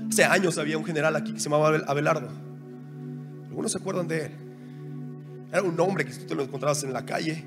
Hace 0.08 0.24
años 0.24 0.56
había 0.58 0.78
un 0.78 0.84
general 0.84 1.16
aquí 1.16 1.32
que 1.32 1.40
se 1.40 1.48
llamaba 1.48 1.76
Abelardo. 1.86 2.30
Algunos 3.48 3.72
se 3.72 3.78
acuerdan 3.78 4.06
de 4.06 4.26
él. 4.26 4.32
Era 5.52 5.62
un 5.62 5.78
hombre 5.80 6.04
que 6.04 6.12
tú 6.12 6.24
te 6.24 6.36
lo 6.36 6.44
encontrabas 6.44 6.84
en 6.84 6.92
la 6.92 7.04
calle, 7.04 7.44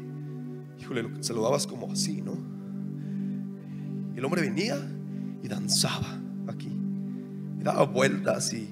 híjole, 0.77 1.03
lo 1.03 1.23
saludabas 1.23 1.65
como 1.65 1.89
así, 1.93 2.21
¿no? 2.21 2.33
El 4.15 4.25
hombre 4.25 4.41
venía 4.41 4.77
y 5.43 5.47
danzaba 5.49 6.19
aquí. 6.47 6.71
Y 7.59 7.63
daba 7.63 7.83
vueltas 7.85 8.53
y, 8.53 8.69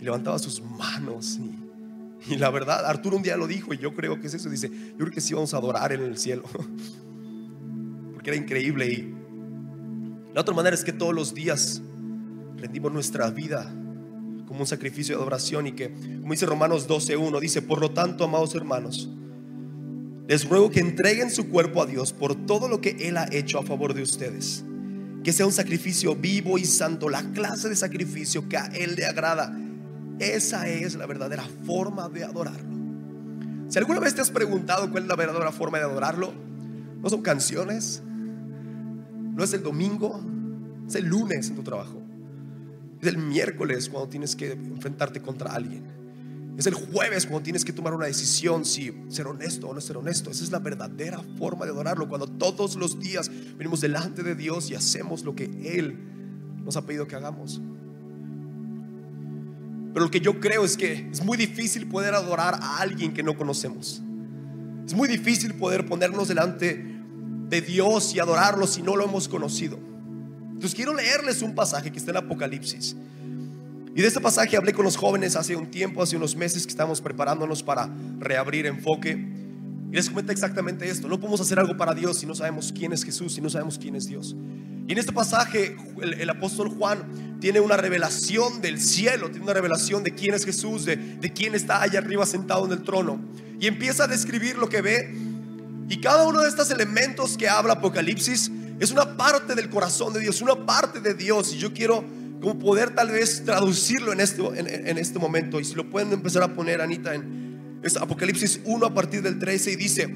levantaba 0.00 0.38
sus 0.38 0.62
manos. 0.62 1.38
Y, 1.38 2.32
y, 2.32 2.36
la 2.36 2.50
verdad, 2.50 2.86
Arturo 2.86 3.16
un 3.16 3.22
día 3.22 3.36
lo 3.36 3.46
dijo 3.46 3.74
y 3.74 3.78
yo 3.78 3.94
creo 3.94 4.20
que 4.20 4.28
es 4.28 4.34
eso. 4.34 4.48
Dice, 4.48 4.70
yo 4.70 4.98
creo 4.98 5.10
que 5.10 5.20
sí 5.20 5.34
vamos 5.34 5.52
a 5.52 5.58
adorar 5.58 5.92
en 5.92 6.02
el 6.02 6.16
cielo. 6.16 6.44
Porque 8.14 8.30
era 8.30 8.36
increíble. 8.36 8.92
Y 8.92 9.14
la 10.32 10.40
otra 10.40 10.54
manera 10.54 10.74
es 10.74 10.84
que 10.84 10.92
todos 10.92 11.14
los 11.14 11.34
días 11.34 11.82
rendimos 12.56 12.92
nuestra 12.92 13.30
vida 13.30 13.64
como 14.46 14.60
un 14.60 14.66
sacrificio 14.66 15.16
de 15.16 15.22
adoración 15.22 15.66
y 15.66 15.72
que, 15.72 15.92
como 16.20 16.32
dice 16.32 16.46
Romanos 16.46 16.88
12.1, 16.88 17.40
dice, 17.40 17.62
por 17.62 17.80
lo 17.80 17.90
tanto, 17.90 18.24
amados 18.24 18.54
hermanos, 18.54 19.08
les 20.28 20.48
ruego 20.48 20.70
que 20.70 20.80
entreguen 20.80 21.30
su 21.30 21.48
cuerpo 21.48 21.82
a 21.82 21.86
Dios 21.86 22.12
por 22.12 22.34
todo 22.46 22.68
lo 22.68 22.80
que 22.80 23.08
Él 23.08 23.16
ha 23.16 23.28
hecho 23.32 23.58
a 23.58 23.62
favor 23.62 23.94
de 23.94 24.02
ustedes 24.02 24.64
que 25.22 25.32
sea 25.32 25.46
un 25.46 25.52
sacrificio 25.52 26.16
vivo 26.16 26.58
y 26.58 26.64
santo, 26.64 27.08
la 27.08 27.22
clase 27.32 27.68
de 27.68 27.76
sacrificio 27.76 28.48
que 28.48 28.56
a 28.56 28.66
Él 28.66 28.96
le 28.96 29.06
agrada. 29.06 29.56
Esa 30.18 30.68
es 30.68 30.94
la 30.94 31.06
verdadera 31.06 31.44
forma 31.64 32.08
de 32.08 32.24
adorarlo. 32.24 32.72
Si 33.68 33.78
alguna 33.78 34.00
vez 34.00 34.14
te 34.14 34.20
has 34.20 34.30
preguntado 34.30 34.90
cuál 34.90 35.04
es 35.04 35.08
la 35.08 35.16
verdadera 35.16 35.52
forma 35.52 35.78
de 35.78 35.84
adorarlo, 35.84 36.32
no 37.00 37.08
son 37.08 37.22
canciones, 37.22 38.02
no 38.04 39.42
es 39.42 39.52
el 39.54 39.62
domingo, 39.62 40.20
es 40.86 40.94
el 40.96 41.06
lunes 41.06 41.48
en 41.48 41.56
tu 41.56 41.62
trabajo, 41.62 42.02
es 43.00 43.08
el 43.08 43.18
miércoles 43.18 43.88
cuando 43.88 44.08
tienes 44.08 44.36
que 44.36 44.52
enfrentarte 44.52 45.22
contra 45.22 45.52
alguien. 45.52 46.01
Es 46.56 46.66
el 46.66 46.74
jueves 46.74 47.26
cuando 47.26 47.42
tienes 47.42 47.64
que 47.64 47.72
tomar 47.72 47.94
una 47.94 48.06
decisión 48.06 48.64
si 48.64 48.92
ser 49.08 49.26
honesto 49.26 49.68
o 49.68 49.74
no 49.74 49.80
ser 49.80 49.96
honesto. 49.96 50.30
Esa 50.30 50.44
es 50.44 50.50
la 50.50 50.58
verdadera 50.58 51.20
forma 51.38 51.64
de 51.64 51.70
adorarlo. 51.70 52.08
Cuando 52.08 52.26
todos 52.26 52.76
los 52.76 53.00
días 53.00 53.30
venimos 53.56 53.80
delante 53.80 54.22
de 54.22 54.34
Dios 54.34 54.70
y 54.70 54.74
hacemos 54.74 55.24
lo 55.24 55.34
que 55.34 55.44
Él 55.44 55.98
nos 56.64 56.76
ha 56.76 56.86
pedido 56.86 57.06
que 57.06 57.16
hagamos. 57.16 57.60
Pero 59.94 60.06
lo 60.06 60.10
que 60.10 60.20
yo 60.20 60.40
creo 60.40 60.64
es 60.64 60.76
que 60.76 61.08
es 61.10 61.24
muy 61.24 61.36
difícil 61.36 61.86
poder 61.88 62.14
adorar 62.14 62.54
a 62.60 62.78
alguien 62.78 63.12
que 63.12 63.22
no 63.22 63.36
conocemos. 63.36 64.02
Es 64.86 64.94
muy 64.94 65.08
difícil 65.08 65.54
poder 65.54 65.86
ponernos 65.86 66.28
delante 66.28 66.92
de 67.48 67.60
Dios 67.60 68.14
y 68.14 68.20
adorarlo 68.20 68.66
si 68.66 68.82
no 68.82 68.96
lo 68.96 69.04
hemos 69.04 69.28
conocido. 69.28 69.78
Entonces 70.52 70.74
quiero 70.74 70.94
leerles 70.94 71.42
un 71.42 71.54
pasaje 71.54 71.90
que 71.90 71.98
está 71.98 72.10
en 72.10 72.18
Apocalipsis. 72.18 72.96
Y 73.94 74.00
de 74.00 74.08
este 74.08 74.20
pasaje 74.20 74.56
hablé 74.56 74.72
con 74.72 74.84
los 74.84 74.96
jóvenes 74.96 75.36
hace 75.36 75.54
un 75.54 75.70
tiempo, 75.70 76.02
hace 76.02 76.16
unos 76.16 76.34
meses 76.34 76.64
que 76.64 76.70
estamos 76.70 77.02
preparándonos 77.02 77.62
para 77.62 77.90
reabrir 78.18 78.64
enfoque. 78.64 79.12
Y 79.90 79.94
les 79.94 80.08
comenta 80.08 80.32
exactamente 80.32 80.88
esto. 80.88 81.08
No 81.08 81.20
podemos 81.20 81.42
hacer 81.42 81.58
algo 81.58 81.76
para 81.76 81.92
Dios 81.92 82.18
si 82.18 82.24
no 82.24 82.34
sabemos 82.34 82.72
quién 82.74 82.94
es 82.94 83.04
Jesús, 83.04 83.34
si 83.34 83.42
no 83.42 83.50
sabemos 83.50 83.78
quién 83.78 83.94
es 83.94 84.06
Dios. 84.06 84.34
Y 84.88 84.92
en 84.92 84.98
este 84.98 85.12
pasaje 85.12 85.76
el, 86.00 86.30
apóstol 86.30 86.70
Juan 86.70 87.38
tiene 87.38 87.60
una 87.60 87.76
revelación 87.76 88.62
del 88.62 88.80
cielo, 88.80 89.28
tiene 89.28 89.44
una 89.44 89.52
revelación 89.52 90.02
de 90.02 90.14
quién 90.14 90.34
es 90.34 90.46
Jesús, 90.46 90.86
de, 90.86 90.96
de 90.96 91.32
quién 91.32 91.54
está 91.54 91.82
allá 91.82 91.98
arriba 91.98 92.24
sentado 92.24 92.64
en 92.64 92.72
el 92.72 92.82
trono. 92.82 93.20
Y 93.60 93.66
empieza 93.66 94.04
a 94.04 94.06
describir 94.06 94.56
lo 94.56 94.70
que 94.70 94.80
ve. 94.80 95.14
Y 95.90 96.00
cada 96.00 96.26
uno 96.26 96.40
de 96.40 96.48
estos 96.48 96.70
elementos 96.70 97.36
que 97.36 97.50
habla 97.50 97.74
Apocalipsis 97.74 98.50
es 98.80 98.90
una 98.90 99.18
parte 99.18 99.54
del 99.54 99.68
corazón 99.68 100.14
de 100.14 100.20
Dios, 100.20 100.40
una 100.40 100.64
parte 100.64 101.00
de 101.00 101.12
Dios. 101.12 101.52
Y 101.52 101.58
yo 101.58 101.74
quiero 101.74 102.02
como 102.42 102.58
poder 102.58 102.92
tal 102.92 103.12
vez 103.12 103.44
traducirlo 103.44 104.12
en 104.12 104.20
este, 104.20 104.42
en, 104.42 104.98
este 104.98 105.20
momento. 105.20 105.60
Y 105.60 105.64
si 105.64 105.74
lo 105.74 105.88
pueden 105.88 106.12
empezar 106.12 106.42
a 106.42 106.52
poner, 106.52 106.80
Anita, 106.80 107.14
en 107.14 107.80
Apocalipsis 108.00 108.60
1 108.64 108.84
a 108.84 108.92
partir 108.92 109.22
del 109.22 109.38
13 109.38 109.70
y 109.70 109.76
dice, 109.76 110.08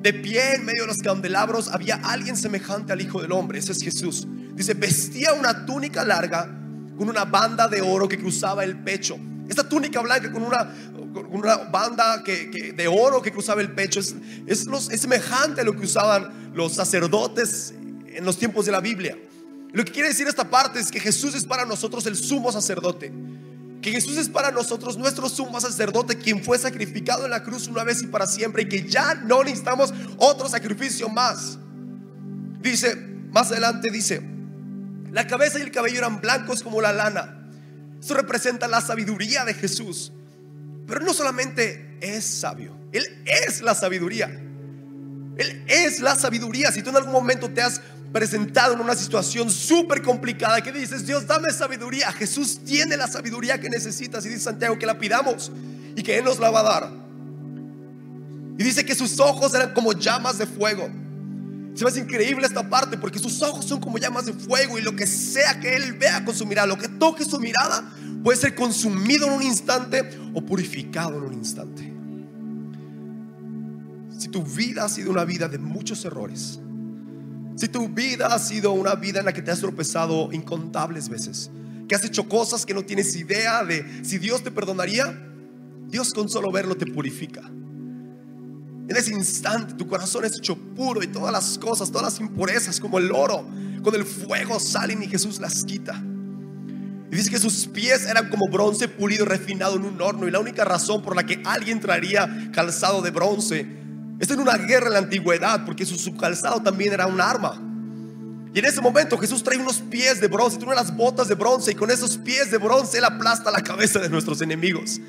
de 0.00 0.14
pie 0.14 0.54
en 0.54 0.64
medio 0.64 0.82
de 0.82 0.86
los 0.86 0.98
candelabros 0.98 1.68
había 1.68 1.96
alguien 1.96 2.36
semejante 2.36 2.92
al 2.92 3.00
Hijo 3.00 3.20
del 3.20 3.32
Hombre, 3.32 3.58
ese 3.58 3.72
es 3.72 3.82
Jesús. 3.82 4.24
Dice, 4.54 4.74
vestía 4.74 5.32
una 5.32 5.66
túnica 5.66 6.04
larga 6.04 6.44
con 6.96 7.08
una 7.08 7.24
banda 7.24 7.66
de 7.66 7.80
oro 7.80 8.08
que 8.08 8.18
cruzaba 8.18 8.62
el 8.62 8.78
pecho. 8.78 9.18
Esta 9.48 9.68
túnica 9.68 10.00
blanca 10.00 10.30
con 10.30 10.44
una, 10.44 11.56
banda 11.72 12.22
que, 12.22 12.72
de 12.72 12.86
oro 12.86 13.20
que 13.20 13.32
cruzaba 13.32 13.60
el 13.60 13.72
pecho 13.72 13.98
es, 13.98 14.14
es, 14.46 14.68
es 14.92 15.00
semejante 15.00 15.62
a 15.62 15.64
lo 15.64 15.74
que 15.74 15.86
usaban 15.86 16.52
los 16.54 16.74
sacerdotes 16.74 17.74
en 18.06 18.24
los 18.24 18.38
tiempos 18.38 18.64
de 18.64 18.70
la 18.70 18.80
Biblia. 18.80 19.18
Lo 19.74 19.84
que 19.84 19.90
quiere 19.90 20.08
decir 20.08 20.28
esta 20.28 20.48
parte 20.48 20.78
es 20.78 20.88
que 20.88 21.00
Jesús 21.00 21.34
es 21.34 21.44
para 21.44 21.66
nosotros 21.66 22.06
el 22.06 22.14
sumo 22.14 22.52
sacerdote. 22.52 23.12
Que 23.82 23.90
Jesús 23.90 24.16
es 24.16 24.28
para 24.28 24.52
nosotros 24.52 24.96
nuestro 24.96 25.28
sumo 25.28 25.60
sacerdote, 25.60 26.16
quien 26.16 26.44
fue 26.44 26.58
sacrificado 26.58 27.24
en 27.24 27.32
la 27.32 27.42
cruz 27.42 27.66
una 27.66 27.82
vez 27.82 28.00
y 28.00 28.06
para 28.06 28.28
siempre, 28.28 28.62
y 28.62 28.68
que 28.68 28.88
ya 28.88 29.16
no 29.16 29.42
necesitamos 29.42 29.92
otro 30.16 30.48
sacrificio 30.48 31.08
más. 31.08 31.58
Dice, 32.60 32.94
más 33.32 33.50
adelante 33.50 33.90
dice, 33.90 34.22
la 35.10 35.26
cabeza 35.26 35.58
y 35.58 35.62
el 35.62 35.72
cabello 35.72 35.98
eran 35.98 36.20
blancos 36.20 36.62
como 36.62 36.80
la 36.80 36.92
lana. 36.92 37.48
Esto 38.00 38.14
representa 38.14 38.68
la 38.68 38.80
sabiduría 38.80 39.44
de 39.44 39.54
Jesús. 39.54 40.12
Pero 40.86 41.00
no 41.00 41.12
solamente 41.12 41.98
es 42.00 42.24
sabio, 42.24 42.76
Él 42.92 43.04
es 43.26 43.60
la 43.60 43.74
sabiduría. 43.74 44.26
Él 45.36 45.64
es 45.66 46.00
la 46.00 46.14
sabiduría. 46.14 46.70
Si 46.70 46.82
tú 46.82 46.90
en 46.90 46.96
algún 46.96 47.12
momento 47.12 47.50
te 47.50 47.60
has 47.60 47.80
presentado 48.14 48.74
en 48.74 48.80
una 48.80 48.94
situación 48.94 49.50
súper 49.50 50.00
complicada 50.00 50.62
que 50.62 50.70
dices, 50.70 51.04
Dios, 51.04 51.26
dame 51.26 51.50
sabiduría. 51.50 52.12
Jesús 52.12 52.60
tiene 52.64 52.96
la 52.96 53.08
sabiduría 53.08 53.60
que 53.60 53.68
necesitas 53.68 54.24
y 54.24 54.28
dice 54.28 54.42
Santiago 54.42 54.78
que 54.78 54.86
la 54.86 54.96
pidamos 54.96 55.50
y 55.96 56.00
que 56.04 56.18
Él 56.18 56.24
nos 56.24 56.38
la 56.38 56.48
va 56.48 56.60
a 56.60 56.62
dar. 56.62 56.92
Y 58.56 58.62
dice 58.62 58.84
que 58.84 58.94
sus 58.94 59.18
ojos 59.18 59.52
eran 59.52 59.74
como 59.74 59.94
llamas 59.94 60.38
de 60.38 60.46
fuego. 60.46 60.88
Se 61.74 61.82
me 61.82 61.90
hace 61.90 61.98
increíble 61.98 62.46
esta 62.46 62.70
parte 62.70 62.96
porque 62.96 63.18
sus 63.18 63.42
ojos 63.42 63.64
son 63.64 63.80
como 63.80 63.98
llamas 63.98 64.26
de 64.26 64.32
fuego 64.32 64.78
y 64.78 64.82
lo 64.82 64.94
que 64.94 65.08
sea 65.08 65.58
que 65.58 65.74
Él 65.74 65.94
vea 65.94 66.24
con 66.24 66.36
su 66.36 66.46
mirada, 66.46 66.68
lo 66.68 66.78
que 66.78 66.86
toque 66.86 67.24
su 67.24 67.40
mirada, 67.40 67.92
puede 68.22 68.38
ser 68.38 68.54
consumido 68.54 69.26
en 69.26 69.32
un 69.32 69.42
instante 69.42 70.08
o 70.32 70.40
purificado 70.40 71.18
en 71.18 71.24
un 71.24 71.32
instante. 71.34 71.92
Si 74.16 74.28
tu 74.28 74.44
vida 74.44 74.84
ha 74.84 74.88
sido 74.88 75.10
una 75.10 75.24
vida 75.24 75.48
de 75.48 75.58
muchos 75.58 76.04
errores, 76.04 76.60
si 77.56 77.68
tu 77.68 77.88
vida 77.88 78.26
ha 78.28 78.38
sido 78.38 78.72
una 78.72 78.94
vida 78.94 79.20
en 79.20 79.26
la 79.26 79.32
que 79.32 79.42
te 79.42 79.50
has 79.50 79.60
tropezado 79.60 80.32
incontables 80.32 81.08
veces, 81.08 81.50
que 81.88 81.94
has 81.94 82.04
hecho 82.04 82.28
cosas 82.28 82.66
que 82.66 82.74
no 82.74 82.82
tienes 82.82 83.14
idea 83.14 83.64
de 83.64 84.04
si 84.04 84.18
Dios 84.18 84.42
te 84.42 84.50
perdonaría, 84.50 85.16
Dios 85.86 86.12
con 86.12 86.28
solo 86.28 86.50
verlo 86.50 86.76
te 86.76 86.86
purifica. 86.86 87.42
En 87.42 88.96
ese 88.96 89.12
instante 89.12 89.74
tu 89.74 89.86
corazón 89.86 90.24
es 90.24 90.36
hecho 90.36 90.56
puro 90.56 91.02
y 91.02 91.06
todas 91.06 91.32
las 91.32 91.58
cosas, 91.58 91.90
todas 91.90 92.12
las 92.12 92.20
impurezas 92.20 92.80
como 92.80 92.98
el 92.98 93.12
oro, 93.12 93.46
con 93.82 93.94
el 93.94 94.04
fuego 94.04 94.58
salen 94.58 95.02
y 95.02 95.06
Jesús 95.06 95.40
las 95.40 95.64
quita. 95.64 96.02
Y 97.10 97.16
dice 97.16 97.30
que 97.30 97.38
sus 97.38 97.66
pies 97.68 98.06
eran 98.06 98.28
como 98.28 98.48
bronce 98.50 98.88
pulido, 98.88 99.24
refinado 99.24 99.76
en 99.76 99.84
un 99.84 100.00
horno. 100.02 100.26
Y 100.26 100.32
la 100.32 100.40
única 100.40 100.64
razón 100.64 101.00
por 101.00 101.14
la 101.14 101.24
que 101.24 101.40
alguien 101.44 101.78
traería 101.78 102.50
calzado 102.52 103.02
de 103.02 103.10
bronce 103.12 103.83
Está 104.18 104.34
en 104.34 104.40
una 104.40 104.56
guerra 104.56 104.86
en 104.86 104.92
la 104.92 104.98
antigüedad 104.98 105.64
porque 105.64 105.84
su, 105.84 106.16
calzado 106.16 106.62
también 106.62 106.92
era 106.92 107.06
un 107.06 107.20
arma. 107.20 107.60
Y 108.54 108.58
en 108.60 108.64
ese 108.64 108.80
momento 108.80 109.18
Jesús 109.18 109.42
trae 109.42 109.58
unos 109.58 109.78
pies 109.78 110.20
de 110.20 110.28
bronce, 110.28 110.58
trae 110.58 110.72
unas 110.72 110.96
botas 110.96 111.26
de 111.26 111.34
bronce 111.34 111.72
y 111.72 111.74
con 111.74 111.90
esos 111.90 112.16
pies 112.18 112.50
de 112.50 112.58
bronce 112.58 112.98
Él 112.98 113.04
aplasta 113.04 113.50
la 113.50 113.62
cabeza 113.62 113.98
de 113.98 114.08
nuestros 114.08 114.40
enemigos. 114.42 115.00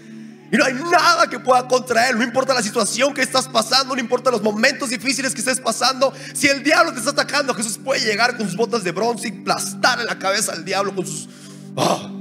Y 0.52 0.58
no 0.58 0.64
hay 0.64 0.74
nada 0.74 1.28
que 1.28 1.40
pueda 1.40 1.68
contra 1.68 2.10
Él, 2.10 2.18
no 2.18 2.24
importa 2.24 2.54
la 2.54 2.64
situación 2.64 3.14
que 3.14 3.22
estás 3.22 3.48
pasando, 3.48 3.96
no 3.96 4.02
importa 4.02 4.32
los 4.32 4.42
momentos 4.42 4.90
difíciles 4.90 5.34
que 5.34 5.40
estés 5.40 5.60
pasando. 5.60 6.14
Si 6.34 6.48
el 6.48 6.64
diablo 6.64 6.94
te 6.94 7.00
está 7.00 7.12
atacando, 7.12 7.54
Jesús 7.54 7.78
puede 7.78 8.02
llegar 8.02 8.38
con 8.38 8.48
sus 8.48 8.56
botas 8.56 8.84
de 8.84 8.92
bronce 8.92 9.28
y 9.28 9.42
aplastar 9.42 10.04
la 10.04 10.18
cabeza 10.18 10.54
al 10.54 10.66
diablo 10.66 10.96
con 10.96 11.06
sus... 11.06 11.30
¡ah! 11.78 12.12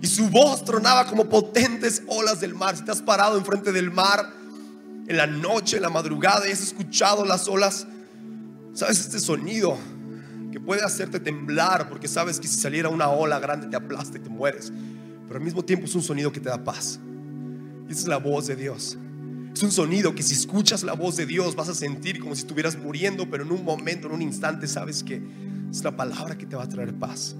Y 0.00 0.06
su 0.06 0.28
voz 0.28 0.64
tronaba 0.64 1.06
como 1.06 1.28
potentes 1.28 2.02
olas 2.06 2.40
del 2.40 2.54
mar. 2.54 2.76
Si 2.76 2.84
te 2.84 2.92
has 2.92 3.02
parado 3.02 3.36
enfrente 3.36 3.72
del 3.72 3.90
mar, 3.90 4.30
en 5.08 5.16
la 5.16 5.26
noche, 5.26 5.76
en 5.76 5.82
la 5.82 5.88
madrugada 5.88 6.46
y 6.46 6.52
has 6.52 6.62
escuchado 6.62 7.24
las 7.24 7.48
olas, 7.48 7.86
sabes 8.74 9.00
este 9.00 9.18
sonido 9.18 9.76
que 10.52 10.60
puede 10.60 10.82
hacerte 10.82 11.18
temblar 11.18 11.88
porque 11.88 12.06
sabes 12.06 12.38
que 12.38 12.46
si 12.46 12.60
saliera 12.60 12.90
una 12.90 13.08
ola 13.08 13.38
grande 13.38 13.66
te 13.68 13.76
aplasta 13.76 14.18
y 14.18 14.20
te 14.20 14.28
mueres. 14.28 14.70
Pero 15.26 15.38
al 15.38 15.44
mismo 15.44 15.64
tiempo 15.64 15.86
es 15.86 15.94
un 15.94 16.02
sonido 16.02 16.30
que 16.30 16.40
te 16.40 16.50
da 16.50 16.62
paz. 16.62 17.00
Y 17.88 17.92
esa 17.92 18.02
es 18.02 18.08
la 18.08 18.18
voz 18.18 18.46
de 18.46 18.56
Dios. 18.56 18.98
Es 19.54 19.62
un 19.62 19.72
sonido 19.72 20.14
que 20.14 20.22
si 20.22 20.34
escuchas 20.34 20.82
la 20.82 20.92
voz 20.92 21.16
de 21.16 21.24
Dios 21.24 21.56
vas 21.56 21.70
a 21.70 21.74
sentir 21.74 22.20
como 22.20 22.34
si 22.34 22.42
estuvieras 22.42 22.76
muriendo, 22.76 23.28
pero 23.30 23.44
en 23.44 23.50
un 23.50 23.64
momento, 23.64 24.08
en 24.08 24.12
un 24.12 24.22
instante, 24.22 24.66
sabes 24.66 25.02
que 25.02 25.22
es 25.70 25.82
la 25.82 25.96
palabra 25.96 26.36
que 26.36 26.44
te 26.44 26.54
va 26.54 26.64
a 26.64 26.68
traer 26.68 26.94
paz. 26.94 27.34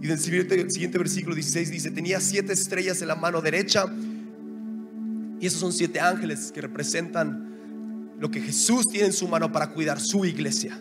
Y 0.00 0.06
en 0.06 0.12
el 0.12 0.18
siguiente 0.18 0.98
versículo 0.98 1.34
16 1.34 1.70
dice, 1.70 1.90
tenía 1.90 2.20
siete 2.20 2.52
estrellas 2.52 3.02
en 3.02 3.08
la 3.08 3.16
mano 3.16 3.40
derecha 3.40 3.86
y 5.42 5.46
esos 5.46 5.58
son 5.58 5.72
siete 5.72 5.98
ángeles 5.98 6.52
que 6.54 6.60
representan 6.60 8.14
lo 8.20 8.30
que 8.30 8.40
Jesús 8.40 8.88
tiene 8.88 9.08
en 9.08 9.12
su 9.12 9.26
mano 9.26 9.50
para 9.50 9.70
cuidar 9.70 9.98
su 9.98 10.24
iglesia. 10.24 10.80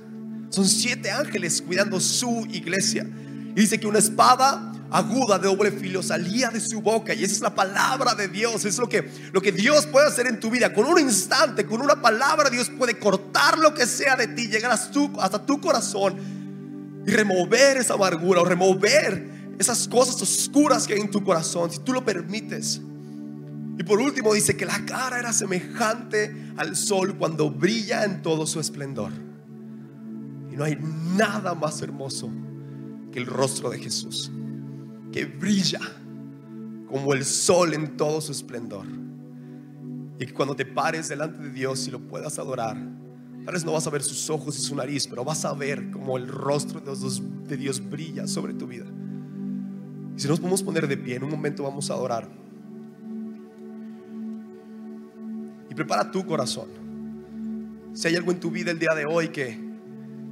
Son 0.51 0.69
siete 0.69 1.09
ángeles 1.09 1.63
cuidando 1.63 1.99
su 1.99 2.45
iglesia. 2.51 3.09
Y 3.55 3.59
dice 3.59 3.79
que 3.79 3.87
una 3.87 3.97
espada 3.97 4.71
aguda 4.91 5.39
de 5.39 5.47
doble 5.47 5.71
filo 5.71 6.03
salía 6.03 6.51
de 6.51 6.59
su 6.59 6.79
boca. 6.79 7.15
Y 7.15 7.23
esa 7.23 7.33
es 7.33 7.41
la 7.41 7.55
palabra 7.55 8.13
de 8.13 8.27
Dios. 8.27 8.63
Es 8.65 8.77
lo 8.77 8.87
que, 8.87 9.09
lo 9.33 9.41
que 9.41 9.51
Dios 9.51 9.87
puede 9.87 10.05
hacer 10.05 10.27
en 10.27 10.39
tu 10.39 10.51
vida. 10.51 10.71
Con 10.71 10.85
un 10.85 10.99
instante, 10.99 11.65
con 11.65 11.81
una 11.81 11.99
palabra, 11.99 12.51
Dios 12.51 12.69
puede 12.69 12.99
cortar 12.99 13.57
lo 13.57 13.73
que 13.73 13.87
sea 13.87 14.15
de 14.15 14.27
ti, 14.27 14.47
llegar 14.47 14.71
hasta 14.71 14.91
tu, 14.91 15.19
hasta 15.19 15.43
tu 15.43 15.59
corazón 15.59 16.17
y 17.07 17.09
remover 17.09 17.77
esa 17.77 17.95
amargura 17.95 18.41
o 18.41 18.45
remover 18.45 19.55
esas 19.57 19.87
cosas 19.87 20.21
oscuras 20.21 20.85
que 20.85 20.93
hay 20.93 20.99
en 20.99 21.09
tu 21.09 21.23
corazón. 21.23 21.71
Si 21.71 21.79
tú 21.79 21.93
lo 21.93 22.05
permites. 22.05 22.79
Y 23.81 23.83
por 23.83 23.99
último 23.99 24.31
dice 24.35 24.55
que 24.55 24.67
la 24.67 24.85
cara 24.85 25.17
era 25.17 25.33
semejante 25.33 26.53
al 26.55 26.75
sol 26.75 27.15
cuando 27.17 27.49
brilla 27.49 28.05
en 28.05 28.21
todo 28.21 28.45
su 28.45 28.59
esplendor. 28.59 29.11
Y 30.51 30.55
no 30.55 30.65
hay 30.65 30.77
nada 31.17 31.55
más 31.55 31.81
hermoso 31.81 32.29
que 33.11 33.17
el 33.17 33.25
rostro 33.25 33.71
de 33.71 33.79
Jesús, 33.79 34.31
que 35.11 35.25
brilla 35.25 35.79
como 36.87 37.15
el 37.15 37.25
sol 37.25 37.73
en 37.73 37.97
todo 37.97 38.21
su 38.21 38.31
esplendor. 38.33 38.85
Y 40.19 40.27
que 40.27 40.33
cuando 40.35 40.55
te 40.55 40.67
pares 40.67 41.09
delante 41.09 41.41
de 41.41 41.49
Dios 41.49 41.87
y 41.87 41.89
lo 41.89 42.01
puedas 42.01 42.37
adorar, 42.37 42.77
tal 43.45 43.53
vez 43.55 43.65
no 43.65 43.71
vas 43.71 43.87
a 43.87 43.89
ver 43.89 44.03
sus 44.03 44.29
ojos 44.29 44.59
y 44.59 44.61
su 44.61 44.75
nariz, 44.75 45.07
pero 45.07 45.25
vas 45.25 45.43
a 45.43 45.53
ver 45.55 45.89
como 45.89 46.17
el 46.17 46.27
rostro 46.27 46.81
de 46.81 47.57
Dios 47.57 47.89
brilla 47.89 48.27
sobre 48.27 48.53
tu 48.53 48.67
vida. 48.67 48.85
Y 50.15 50.19
si 50.19 50.27
nos 50.27 50.39
podemos 50.39 50.61
poner 50.61 50.87
de 50.87 50.97
pie, 50.97 51.15
en 51.15 51.23
un 51.23 51.31
momento 51.31 51.63
vamos 51.63 51.89
a 51.89 51.95
adorar. 51.95 52.41
Prepara 55.81 56.11
tu 56.11 56.23
corazón. 56.27 56.67
Si 57.93 58.07
hay 58.07 58.15
algo 58.15 58.31
en 58.31 58.39
tu 58.39 58.51
vida 58.51 58.69
el 58.69 58.77
día 58.77 58.93
de 58.95 59.05
hoy 59.05 59.29
que, 59.29 59.57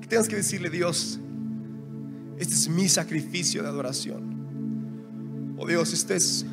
tengas 0.07 0.27
que 0.27 0.35
decirle, 0.35 0.69
Dios, 0.69 1.19
este 2.37 2.53
es 2.53 2.69
mi 2.69 2.87
sacrificio 2.87 3.63
de 3.63 3.69
adoración. 3.69 5.55
Oh 5.57 5.65
Dios, 5.67 5.91
este 5.91 6.15
es, 6.15 6.45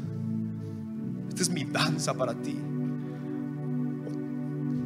este 1.29 1.43
es 1.43 1.51
mi 1.51 1.65
danza 1.65 2.15
para 2.15 2.35
ti. 2.35 2.57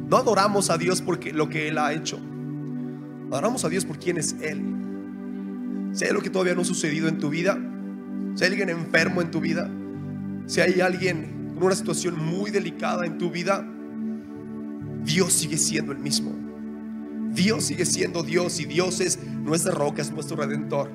No 0.09 0.17
adoramos 0.17 0.69
a 0.69 0.77
Dios 0.77 1.01
porque 1.01 1.31
lo 1.31 1.47
que 1.47 1.69
Él 1.69 1.77
ha 1.77 1.93
hecho. 1.93 2.19
Adoramos 3.31 3.63
a 3.63 3.69
Dios 3.69 3.85
por 3.85 3.97
quien 3.97 4.17
es 4.17 4.35
Él. 4.41 4.61
Si 5.93 6.03
hay 6.03 6.09
algo 6.09 6.21
que 6.21 6.29
todavía 6.29 6.53
no 6.53 6.61
ha 6.61 6.65
sucedido 6.65 7.07
en 7.07 7.17
tu 7.17 7.29
vida, 7.29 7.57
si 8.35 8.43
hay 8.43 8.51
alguien 8.51 8.69
enfermo 8.69 9.21
en 9.21 9.31
tu 9.31 9.39
vida, 9.39 9.71
si 10.47 10.59
hay 10.59 10.81
alguien 10.81 11.53
con 11.55 11.63
una 11.63 11.75
situación 11.75 12.17
muy 12.17 12.51
delicada 12.51 13.05
en 13.05 13.17
tu 13.17 13.31
vida, 13.31 13.65
Dios 15.03 15.33
sigue 15.33 15.57
siendo 15.57 15.91
el 15.91 15.99
mismo. 15.99 16.33
Dios 17.33 17.65
sigue 17.65 17.85
siendo 17.85 18.23
Dios 18.23 18.59
y 18.59 18.65
Dios 18.65 18.99
es 18.99 19.19
nuestra 19.23 19.71
roca, 19.71 20.01
es 20.01 20.11
nuestro 20.11 20.35
redentor. 20.37 20.91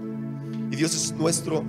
Y 0.70 0.76
Dios 0.76 0.94
es 0.94 1.12
nuestro 1.12 1.64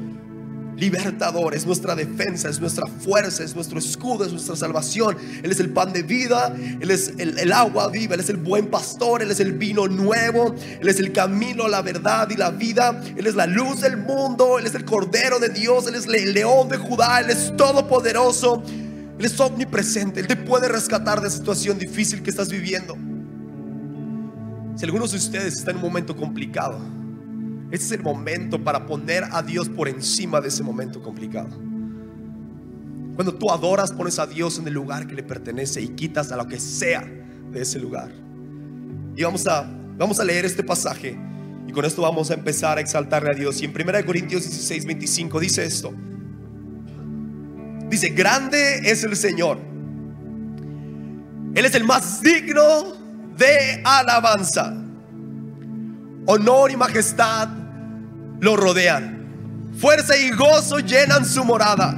libertador, 0.77 1.55
es 1.55 1.65
nuestra 1.65 1.95
defensa, 1.95 2.49
es 2.49 2.59
nuestra 2.59 2.85
fuerza, 2.85 3.43
es 3.43 3.55
nuestro 3.55 3.79
escudo, 3.79 4.25
es 4.25 4.31
nuestra 4.31 4.55
salvación. 4.55 5.17
Él 5.41 5.51
es 5.51 5.59
el 5.59 5.71
pan 5.71 5.91
de 5.91 6.03
vida, 6.03 6.55
Él 6.79 6.91
es 6.91 7.13
el, 7.17 7.51
agua 7.51 7.89
viva, 7.89 8.13
Él 8.13 8.19
es 8.19 8.29
el 8.29 8.37
buen 8.37 8.67
pastor, 8.67 9.21
Él 9.21 9.31
es 9.31 9.39
el 9.39 9.53
vino 9.53 9.87
nuevo, 9.87 10.53
Él 10.79 10.87
es 10.87 10.99
el 10.99 11.11
camino, 11.11 11.67
la 11.67 11.81
verdad 11.81 12.29
y 12.29 12.35
la 12.35 12.51
vida, 12.51 13.01
Él 13.15 13.25
es 13.25 13.35
la 13.35 13.47
luz 13.47 13.81
del 13.81 13.97
mundo, 13.97 14.59
Él 14.59 14.67
es 14.67 14.75
el 14.75 14.85
cordero 14.85 15.39
de 15.39 15.49
Dios, 15.49 15.87
Él 15.87 15.95
es 15.95 16.05
el 16.05 16.33
león 16.33 16.69
de 16.69 16.77
Judá, 16.77 17.21
Él 17.21 17.31
es 17.31 17.55
todopoderoso. 17.57 18.63
Él 19.19 19.25
es 19.25 19.39
omnipresente. 19.39 20.19
Él 20.19 20.27
te 20.27 20.35
puede 20.35 20.67
rescatar 20.67 21.19
de 21.19 21.25
la 21.25 21.29
situación 21.29 21.77
difícil 21.77 22.21
que 22.21 22.29
estás 22.29 22.49
viviendo. 22.49 22.95
Si 24.75 24.85
algunos 24.85 25.11
de 25.11 25.17
ustedes 25.17 25.55
están 25.55 25.71
en 25.71 25.77
un 25.77 25.89
momento 25.89 26.15
complicado, 26.15 26.79
este 27.71 27.85
es 27.85 27.91
el 27.93 28.03
momento 28.03 28.63
para 28.63 28.85
poner 28.85 29.23
a 29.31 29.41
Dios 29.41 29.69
por 29.69 29.89
encima 29.89 30.39
de 30.39 30.49
ese 30.49 30.63
momento 30.63 31.01
complicado. 31.01 31.49
Cuando 33.15 33.33
tú 33.33 33.49
adoras, 33.49 33.91
pones 33.91 34.19
a 34.19 34.27
Dios 34.27 34.59
en 34.59 34.67
el 34.67 34.73
lugar 34.75 35.07
que 35.07 35.15
le 35.15 35.23
pertenece 35.23 35.81
y 35.81 35.89
quitas 35.89 36.31
a 36.31 36.37
lo 36.37 36.47
que 36.47 36.59
sea 36.59 37.01
de 37.51 37.61
ese 37.61 37.79
lugar. 37.79 38.11
Y 39.15 39.23
vamos 39.23 39.47
a, 39.47 39.67
vamos 39.97 40.19
a 40.19 40.23
leer 40.23 40.45
este 40.45 40.63
pasaje 40.63 41.17
y 41.67 41.71
con 41.71 41.83
esto 41.83 42.03
vamos 42.03 42.29
a 42.29 42.35
empezar 42.35 42.77
a 42.77 42.81
exaltarle 42.81 43.31
a 43.31 43.33
Dios. 43.33 43.59
Y 43.61 43.65
en 43.65 43.71
1 43.71 44.05
Corintios 44.05 44.43
16, 44.43 44.85
25 44.85 45.39
dice 45.39 45.65
esto. 45.65 45.91
Dice, 47.89 48.09
grande 48.09 48.81
es 48.83 49.03
el 49.03 49.15
Señor. 49.15 49.59
Él 51.55 51.65
es 51.65 51.73
el 51.73 51.85
más 51.85 52.21
digno 52.21 52.93
de 53.37 53.81
alabanza. 53.83 54.73
Honor 56.25 56.71
y 56.71 56.75
majestad 56.75 57.47
lo 58.39 58.57
rodean. 58.57 59.71
Fuerza 59.79 60.17
y 60.17 60.31
gozo 60.31 60.79
llenan 60.79 61.25
su 61.25 61.45
morada. 61.45 61.95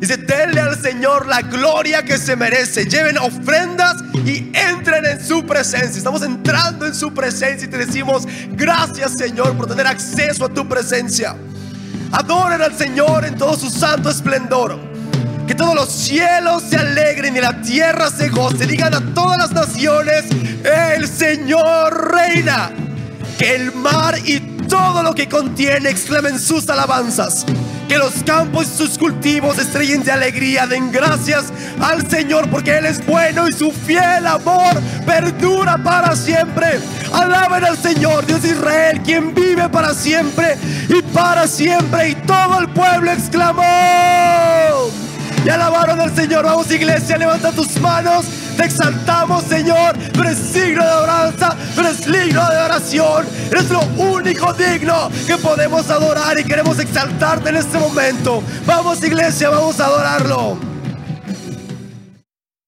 Dice, 0.00 0.16
denle 0.16 0.60
al 0.60 0.80
Señor 0.80 1.26
la 1.26 1.42
gloria 1.42 2.04
que 2.04 2.16
se 2.16 2.34
merece. 2.34 2.86
Lleven 2.86 3.18
ofrendas 3.18 3.96
y 4.24 4.50
entren 4.54 5.04
en 5.04 5.24
su 5.24 5.44
presencia. 5.44 5.98
Estamos 5.98 6.22
entrando 6.22 6.86
en 6.86 6.94
su 6.94 7.12
presencia 7.12 7.66
y 7.66 7.70
te 7.70 7.78
decimos, 7.78 8.26
gracias 8.52 9.18
Señor 9.18 9.56
por 9.56 9.66
tener 9.66 9.86
acceso 9.86 10.46
a 10.46 10.48
tu 10.48 10.66
presencia. 10.66 11.36
Adoren 12.12 12.62
al 12.62 12.76
Señor 12.76 13.26
en 13.26 13.36
todo 13.36 13.56
su 13.56 13.68
santo 13.68 14.08
esplendor 14.08 14.88
todos 15.54 15.74
los 15.74 15.90
cielos 15.90 16.62
se 16.68 16.76
alegren 16.76 17.36
y 17.36 17.40
la 17.40 17.60
tierra 17.62 18.10
se 18.10 18.28
goce. 18.28 18.66
Digan 18.66 18.94
a 18.94 19.14
todas 19.14 19.38
las 19.38 19.52
naciones, 19.52 20.24
el 20.96 21.08
Señor 21.08 22.12
reina. 22.14 22.70
Que 23.38 23.54
el 23.54 23.72
mar 23.72 24.16
y 24.24 24.40
todo 24.68 25.02
lo 25.02 25.14
que 25.14 25.28
contiene 25.28 25.90
exclamen 25.90 26.38
sus 26.38 26.68
alabanzas. 26.68 27.46
Que 27.88 27.96
los 27.96 28.22
campos 28.24 28.66
y 28.66 28.76
sus 28.76 28.98
cultivos 28.98 29.58
estrellen 29.58 30.04
de 30.04 30.12
alegría. 30.12 30.66
Den 30.66 30.92
gracias 30.92 31.46
al 31.80 32.08
Señor 32.10 32.50
porque 32.50 32.76
Él 32.76 32.86
es 32.86 33.04
bueno 33.06 33.48
y 33.48 33.52
su 33.52 33.72
fiel 33.72 34.26
amor 34.26 34.74
perdura 35.06 35.78
para 35.78 36.14
siempre. 36.14 36.80
Alaben 37.12 37.64
al 37.64 37.78
Señor, 37.78 38.26
Dios 38.26 38.42
de 38.42 38.50
Israel, 38.50 39.00
quien 39.02 39.34
vive 39.34 39.68
para 39.70 39.94
siempre 39.94 40.58
y 40.88 41.00
para 41.14 41.46
siempre. 41.46 42.10
Y 42.10 42.14
todo 42.14 42.60
el 42.60 42.68
pueblo 42.68 43.10
exclamó. 43.10 45.07
Y 45.48 45.50
alabaron 45.50 45.98
al 45.98 46.14
Señor. 46.14 46.44
Vamos 46.44 46.70
iglesia, 46.70 47.16
levanta 47.16 47.50
tus 47.52 47.80
manos. 47.80 48.26
Te 48.58 48.66
exaltamos, 48.66 49.44
Señor. 49.44 49.96
Tú 50.12 50.20
eres 50.20 50.36
signo 50.36 50.84
de 50.84 50.90
adoranza, 50.90 51.56
tú 51.74 51.80
eres 51.80 52.04
digno 52.04 52.46
de 52.50 52.56
oración. 52.58 53.26
Eres 53.50 53.70
lo 53.70 53.80
único 53.96 54.52
digno 54.52 55.10
que 55.26 55.38
podemos 55.38 55.88
adorar 55.88 56.38
y 56.38 56.44
queremos 56.44 56.78
exaltarte 56.78 57.48
en 57.48 57.56
este 57.56 57.78
momento. 57.78 58.42
Vamos, 58.66 59.02
iglesia, 59.02 59.48
vamos 59.48 59.80
a 59.80 59.86
adorarlo. 59.86 60.67